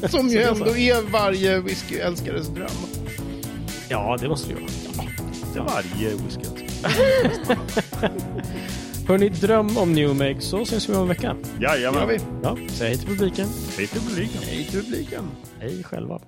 [0.10, 2.68] Som ju det ändå är varje whiskyälskares dröm.
[3.88, 4.66] Ja, det måste du göra.
[5.52, 6.42] Det är varje whisky.
[9.08, 11.36] Hörni, dröm om New Make så syns vi om en vecka.
[11.60, 12.20] Jajamän.
[12.42, 13.48] Ja, säg hej till publiken.
[13.76, 14.42] Hej till publiken.
[14.44, 15.24] Hej till publiken.
[15.60, 16.20] Hej själva.